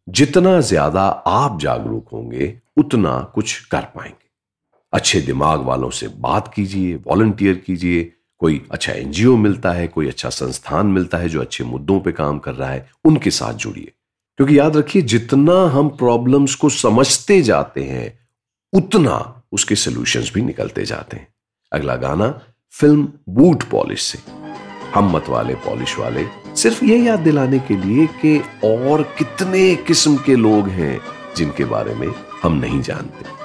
जितना 0.09 0.59
ज़्यादा 0.61 1.07
आप 1.27 1.59
जागरूक 1.61 2.09
होंगे, 2.13 2.59
उतना 2.77 3.19
कुछ 3.35 3.65
कर 3.65 3.81
पाएँगे। 3.95 4.29
अच्छे 4.93 5.21
दिमाग 5.21 5.59
वालों 5.59 5.89
से 5.89 6.07
बात 6.07 6.53
कीजिए 6.53 6.95
वॉलंटियर 6.95 7.55
कीजिए 7.55 8.13
कोई 8.39 8.65
अच्छा 8.71 8.93
एनजीओ 8.93 9.37
मिलता 9.37 9.71
है, 9.71 9.87
कोई 9.87 10.07
अच्छा 10.07 10.29
संस्थान 10.29 10.87
मिलता 10.87 11.17
है 11.17 11.29
जो 11.29 11.41
अच्छे 11.41 11.63
मुद्दों 11.63 11.99
पे 11.99 12.11
काम 12.11 12.39
कर 12.39 12.53
रहा 12.53 12.69
है, 12.69 12.89
उनके 13.05 13.31
साथ 13.31 13.53
जुड़िए। 13.53 13.91
क्योंकि 14.37 14.59
याद 14.59 14.77
रखिए, 14.77 15.01
जितना 15.01 15.53
हम 15.53 15.89
प्रॉब्लम्स 15.89 16.55
को 16.55 16.69
समझते 16.69 17.41
जाते 17.41 17.83
हैं, 17.83 18.19
उतना 18.73 19.43
उसके 19.51 19.75
सॉल्यूशंस 19.75 20.31
भी 20.33 20.41
निकलते 20.41 20.85
जाते 20.85 21.17
हैं। 21.17 21.27
अगला 21.73 21.95
गाना 21.95 22.41
फ़िल्म 22.71 23.13
बूट 23.29 23.63
पॉलिश 23.63 24.01
से। 24.01 24.19
हम 24.95 25.15
मत 25.15 25.25
वाले 25.29 25.55
पॉलिश 25.55 25.97
वाले, 25.97 26.25
सिर्फ़ 26.55 26.85
ये 26.85 26.97
याद 26.97 27.19
दिलाने 27.19 27.59
के 27.59 27.77
लिए 27.77 28.07
कि 28.07 28.41
और 28.63 29.03
कितने 29.03 29.75
किस्म 29.75 30.17
के 30.17 30.35
लोग 30.35 30.67
हैं 30.67 31.01
जिनके 31.37 31.65
बारे 31.65 31.95
में 31.95 32.07
हम 32.43 32.53
नहीं 32.53 32.81
जानते। 32.81 33.36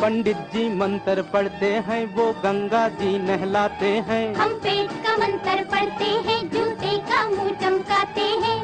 पंडित 0.00 0.36
जी 0.52 0.68
मंत्र 0.74 1.22
पढ़ते 1.22 1.66
हैं 1.86 2.04
वो 2.16 2.24
गंगा 2.42 2.88
जी 2.98 3.18
नहलाते 3.18 3.86
हैं। 4.08 4.34
हम 4.34 4.52
पेट 4.58 4.90
का 5.06 5.16
मंत्र 5.16 5.64
पढ़ते 5.64 6.10
हैं 6.26 6.38
जूते 6.50 6.96
का 7.08 7.22
मुँह 7.28 7.50
चमकाते 7.62 8.26
हैं। 8.44 8.58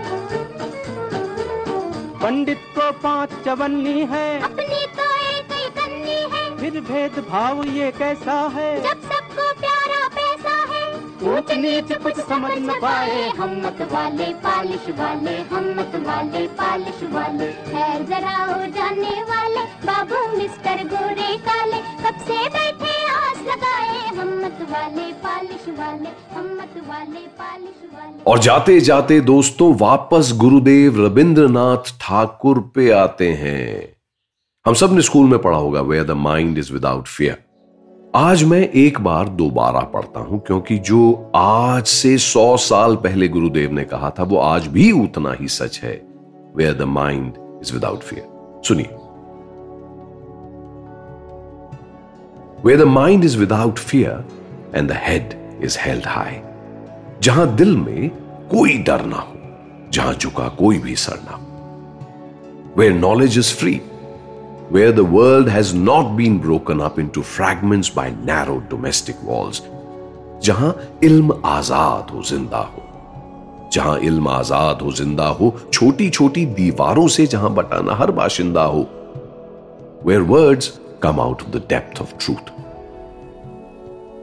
पंडित 2.20 2.60
को 2.76 2.90
पाँच 3.00 3.30
चवन्नी 3.44 4.06
है। 4.12 4.28
अपनी 4.42 4.80
तो 4.94 5.08
एक 5.30 5.52
ही 5.52 5.68
कन्नी 5.78 6.20
है। 6.34 6.44
फिर 6.56 6.80
भेदभाव 6.82 7.64
ये 7.64 7.90
कैसा 7.98 8.40
है? 8.54 8.70
जब 8.82 9.03
ऊंच 11.22 11.50
नीच 11.52 11.92
कुछ 12.02 12.20
समझ 12.20 12.52
न 12.52 12.80
पाए। 12.80 13.28
हम 13.30 13.50
मत 13.56 13.80
वाले 13.92 14.26
पालिश 14.40 14.88
वाले 14.98 15.36
हम 15.52 15.68
मत 15.78 15.92
वाले 16.06 16.46
पालिश 16.58 17.02
वाले। 17.12 17.44
है 17.44 18.04
जरा 18.06 18.36
हो 18.44 18.66
जाने 18.66 19.22
वाले 19.22 19.64
बाबू 19.84 20.26
मिस्टर 20.38 20.82
गोरे 20.88 21.36
काले। 21.38 21.78
कब 22.02 22.18
से 22.20 22.38
बैठे 22.48 22.94
आस 23.10 23.42
लगाए 23.42 24.06
हम 24.16 24.34
मत 24.44 24.58
वाले 24.70 25.12
पालिश 25.22 25.68
वाले 25.78 26.10
हम 26.34 26.52
मत 26.60 26.82
वाले 26.88 27.26
पालिश 27.40 27.90
वाले। 27.94 28.22
और 28.26 28.38
जाते 28.38 28.80
जाते 28.80 29.20
दोस्तों 29.20 29.74
वापस 29.76 30.32
गुरुदेव 30.36 31.04
रविंद्रनाथ 31.06 31.96
ठाकुर 32.00 32.60
पे 32.74 32.90
आते 32.90 33.32
हैं। 33.32 33.96
हम 34.66 34.74
सबने 34.74 35.02
स्कूल 35.02 35.26
में 35.26 35.38
पढ़ा 35.38 35.58
होगा 35.58 35.80
where 35.80 36.04
the 36.04 36.10
mind 36.10 36.58
is 36.58 36.72
without 36.72 37.06
fear 37.06 37.43
आज 38.16 38.42
मैं 38.44 38.58
एक 38.70 38.98
बार 39.00 39.28
दोबारा 39.28 39.80
पढ़ता 39.92 40.20
हूँ, 40.20 40.38
क्योंकि 40.46 40.76
जो 40.78 41.32
आज 41.36 41.84
से 41.84 42.16
सौ 42.18 42.56
साल 42.56 42.96
पहले 42.96 43.28
गुरुदेव 43.28 43.72
ने 43.72 43.84
कहा 43.84 44.10
था, 44.18 44.22
वो 44.22 44.36
आज 44.38 44.66
भी 44.66 44.90
उतना 44.92 45.32
ही 45.40 45.48
सच 45.48 45.78
है। 45.82 45.94
Where 46.56 46.74
the 46.78 46.82
mind 46.82 47.32
is 47.62 47.72
without 47.72 48.02
fear 48.02 48.62
सुनिए। 48.66 48.90
Where 52.64 52.78
the 52.80 52.86
mind 52.88 53.24
is 53.24 53.38
without 53.38 53.78
fear 53.78 54.24
and 54.74 54.88
the 54.90 54.98
head 54.98 55.34
is 55.64 55.78
held 55.80 56.06
high 56.06 56.40
जहाँ 57.22 57.54
दिल 57.56 57.76
में 57.76 58.08
कोई 58.50 58.78
डर 58.78 59.04
ना 59.06 59.16
हो, 59.16 59.34
जहाँ 59.92 60.14
झुका 60.14 60.48
कोई 60.58 60.78
भी 60.78 60.94
सर 60.96 61.18
ना 61.24 61.36
हो। 61.36 62.74
Where 62.76 62.92
knowledge 62.92 63.38
is 63.38 63.54
free 63.54 63.80
where 64.69 64.91
the 64.91 65.03
world 65.03 65.49
has 65.49 65.73
not 65.73 66.15
been 66.17 66.37
broken 66.37 66.79
up 66.79 66.99
into 66.99 67.23
fragments 67.23 67.89
by 67.89 68.09
narrow 68.29 68.59
domestic 68.73 69.23
walls, 69.29 69.61
जहां 70.43 70.71
इल्म 71.03 71.41
आजाद 71.45 72.11
हो 72.15 72.21
जिंदा 72.29 72.59
हो 72.73 72.83
जहां 73.73 73.97
इल्म 74.09 74.27
आजाद 74.27 74.81
हो 74.81 74.91
जिंदा 74.99 75.27
हो 75.39 75.49
छोटी 75.73 76.09
छोटी 76.17 76.45
दीवारों 76.59 77.07
से 77.15 77.25
जहां 77.33 77.53
बटाना 77.55 77.95
हर 78.01 78.11
बाशिंदा 78.21 78.63
हो 78.75 78.87
where 80.05 80.21
words 80.31 80.71
come 81.03 81.19
out 81.21 81.41
of 81.41 81.49
the 81.55 81.63
depth 81.69 82.01
of 82.01 82.13
truth 82.21 82.55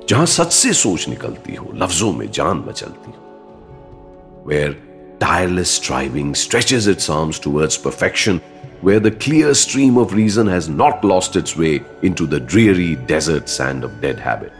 जहां 0.08 0.26
सच 0.38 0.52
से 0.62 0.72
सोच 0.82 1.08
निकलती 1.08 1.54
हो 1.54 1.70
लफ्जों 1.82 2.12
में 2.12 2.30
जान 2.40 2.64
मचलती 2.68 3.10
हो 3.16 4.44
where 4.48 4.82
tireless 5.20 5.70
striving 5.70 6.34
stretches 6.34 6.86
its 6.86 7.08
arms 7.08 7.38
towards 7.38 7.76
perfection, 7.78 8.40
where 8.82 9.00
the 9.00 9.10
clear 9.10 9.54
stream 9.54 9.96
of 9.98 10.12
reason 10.12 10.46
has 10.46 10.68
not 10.68 11.04
lost 11.04 11.36
its 11.36 11.56
way 11.56 11.80
into 12.02 12.26
the 12.26 12.40
dreary 12.40 12.94
desert 13.12 13.48
sand 13.48 13.84
of 13.84 14.00
dead 14.00 14.18
habit. 14.18 14.52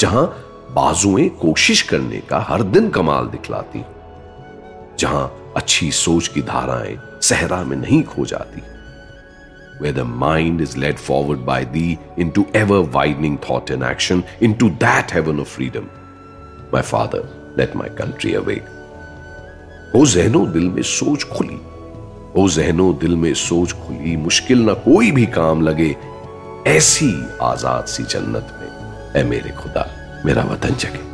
जहां 0.00 0.24
बाजुएं 0.74 1.28
कोशिश 1.42 1.82
करने 1.90 2.20
का 2.30 2.38
हर 2.48 2.62
दिन 2.76 2.88
कमाल 2.96 3.26
दिखलाती 3.34 3.84
जहां 4.98 5.26
अच्छी 5.56 5.90
सोच 6.04 6.28
की 6.28 6.42
धाराएं 6.52 6.96
सहरा 7.28 7.62
में 7.64 7.76
नहीं 7.76 8.02
खो 8.14 8.26
जाती 8.32 8.62
where 9.78 9.92
the 9.92 10.04
mind 10.04 10.60
is 10.60 10.76
led 10.76 10.98
forward 10.98 11.44
by 11.44 11.62
thee 11.64 11.98
into 12.16 12.46
ever 12.54 12.80
widening 12.82 13.36
thought 13.38 13.70
and 13.70 13.82
action, 13.82 14.24
into 14.40 14.70
that 14.84 15.10
heaven 15.10 15.38
of 15.38 15.48
freedom. 15.48 15.90
My 16.72 16.82
Father, 16.82 17.28
let 17.56 17.74
my 17.74 17.88
country 18.00 18.34
awake. 18.34 18.70
हो 19.94 20.04
जहनो 20.06 20.44
दिल 20.54 20.68
में 20.68 20.82
सोच 20.82 21.24
खुली 21.24 21.58
हो 22.35 22.47
जहनो 22.49 22.91
दिल 23.01 23.15
में 23.15 23.33
सोच 23.35 23.71
खुली 23.77 24.15
मुश्किल 24.17 24.61
ना 24.65 24.73
कोई 24.83 25.11
भी 25.11 25.25
काम 25.35 25.61
लगे 25.61 25.95
ऐसी 26.67 27.11
आज़ाद 27.43 27.85
सी 27.85 28.03
जन्नत 28.13 28.57
में 28.59 28.69
ऐ 29.15 29.23
मेरे 29.29 29.51
खुदा 29.53 29.85
मेरा 30.25 30.43
वतन 30.43 30.75
जगे। 30.79 31.09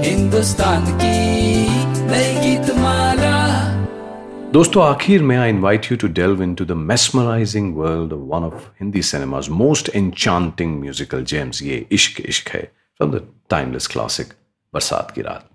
हिंदुस्तान 0.00 0.86
की 1.00 1.16
नई 2.06 2.34
गीत 2.40 2.74
माला 2.76 3.40
दोस्तों 4.52 4.82
आखिर 4.84 5.22
में 5.22 5.36
I 5.36 5.50
invite 5.50 5.90
you 5.90 5.96
to 5.98 6.08
delve 6.14 6.42
into 6.42 6.64
the 6.64 6.72
mesmerising 6.90 7.76
world 7.76 8.12
of 8.12 8.20
one 8.32 8.44
of 8.44 8.66
Hindi 8.80 9.02
cinema's 9.02 9.48
most 9.62 9.90
enchanting 9.96 10.78
musical 10.80 11.24
gems. 11.26 11.62
ये 11.62 11.86
इश्क 11.92 12.20
इश्क 12.20 12.48
है 12.54 12.62
फ्रॉम 13.00 13.12
द 13.12 13.26
टाइमलेस 13.50 13.86
क्लासिक 13.86 14.32
बरसात 14.74 15.10
की 15.14 15.22
रात। 15.22 15.48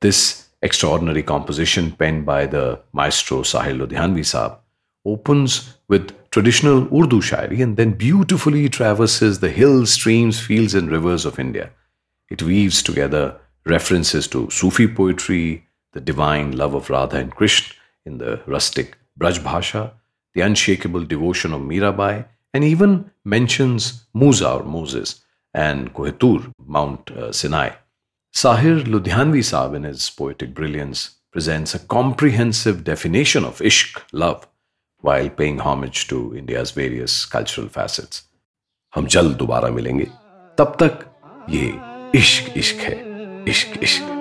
This 0.00 0.48
extraordinary 0.62 1.22
composition 1.22 1.92
penned 1.92 2.26
by 2.26 2.46
the 2.46 2.80
maestro 2.92 3.42
Sahil 3.42 3.86
Ludhianvi 3.86 4.24
Saab 4.24 4.58
opens 5.04 5.78
with 5.88 6.12
traditional 6.30 6.82
Urdu 6.94 7.20
shairi 7.22 7.62
and 7.62 7.76
then 7.76 7.92
beautifully 7.92 8.68
traverses 8.68 9.40
the 9.40 9.50
hills, 9.50 9.92
streams, 9.92 10.40
fields, 10.40 10.74
and 10.74 10.90
rivers 10.90 11.24
of 11.24 11.38
India. 11.38 11.70
It 12.28 12.42
weaves 12.42 12.82
together 12.82 13.38
references 13.64 14.26
to 14.28 14.50
Sufi 14.50 14.86
poetry, 14.88 15.66
the 15.92 16.00
divine 16.00 16.56
love 16.56 16.74
of 16.74 16.90
Radha 16.90 17.18
and 17.18 17.34
Krishna 17.34 17.74
in 18.04 18.18
the 18.18 18.40
rustic 18.46 18.98
Braj 19.18 19.42
Bhasha, 19.42 19.94
the 20.34 20.42
unshakable 20.42 21.04
devotion 21.04 21.52
of 21.52 21.62
Mirabai, 21.62 22.26
and 22.52 22.64
even 22.64 23.10
mentions 23.24 24.06
Musa 24.14 24.50
or 24.50 24.62
Moses 24.64 25.22
and 25.54 25.94
Kohetur, 25.94 26.52
Mount 26.66 27.10
uh, 27.10 27.32
Sinai. 27.32 27.70
Sahir 28.36 28.84
Ludhianvi 28.84 29.38
Saab, 29.38 29.74
in 29.74 29.84
his 29.84 30.10
poetic 30.10 30.52
brilliance, 30.52 31.14
presents 31.32 31.74
a 31.74 31.78
comprehensive 31.78 32.84
definition 32.84 33.46
of 33.46 33.60
ishq, 33.60 33.98
love, 34.12 34.46
while 35.00 35.30
paying 35.30 35.60
homage 35.60 36.06
to 36.08 36.36
India's 36.36 36.70
various 36.70 37.24
cultural 37.24 37.70
facets. 37.70 38.24
हम 38.94 39.06
जल्द 39.14 39.36
दोबारा 39.36 39.70
मिलेंगे 39.78 40.08
तब 40.58 40.76
तक 40.82 41.08
ये 41.50 41.64
इश्क 42.18 42.52
इश्क 42.58 42.84
है 42.88 42.94
इश्क 43.48 43.82
इश्क 43.82 44.16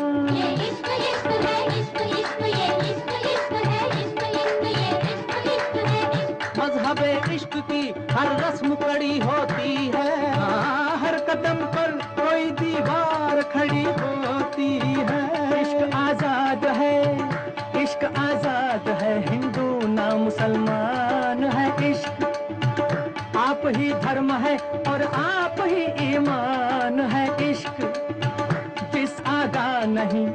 नहीं। 29.85 30.27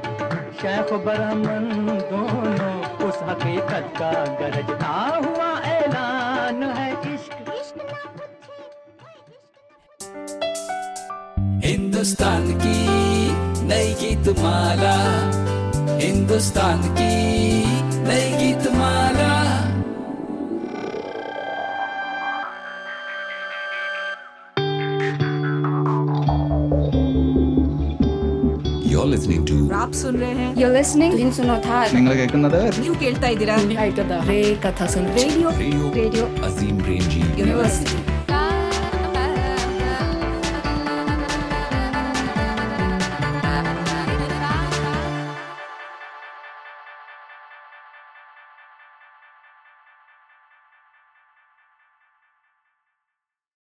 शेख 0.52 0.92
बरमन 0.92 1.66
दोनों 2.10 3.08
उस 3.08 3.18
हकीकत 3.22 3.92
का 3.98 4.12
गरजता 4.40 4.94
हुआ, 5.26 5.48
ऐलान 5.60 6.62
है 6.62 6.92
इश्क। 7.14 7.36
हिंदुस्तान 11.64 12.52
की 12.58 12.78
नई 13.64 13.94
गीत 13.94 14.28
माला 14.38 14.96
हिंदुस्तान 15.96 16.82
की 16.94 17.14
नई 18.02 18.30
गीत 18.36 18.72
माला 18.72 19.39
आप 29.89 29.91
सुन 29.93 30.15
रहे 30.17 30.33
हैं 30.33 30.49
You're 30.55 30.73
listening 30.73 31.11
to 31.11 31.45
നിങ്ങൾ 31.95 32.13
കേൾക്കുന്നത് 32.13 32.59
ನೀವು 32.81 32.95
ಕೇಳ್ತಾ 32.95 33.29
ಇದ್ದೀರಾ 33.29 33.55
Rey 34.31 34.43
Katha 34.65 34.87
Sun 34.93 35.05
Radio 35.17 35.49
Radio 35.61 35.85
Radio 35.99 36.25
Azim 36.47 36.75
Premji 36.85 37.23
university 37.39 37.97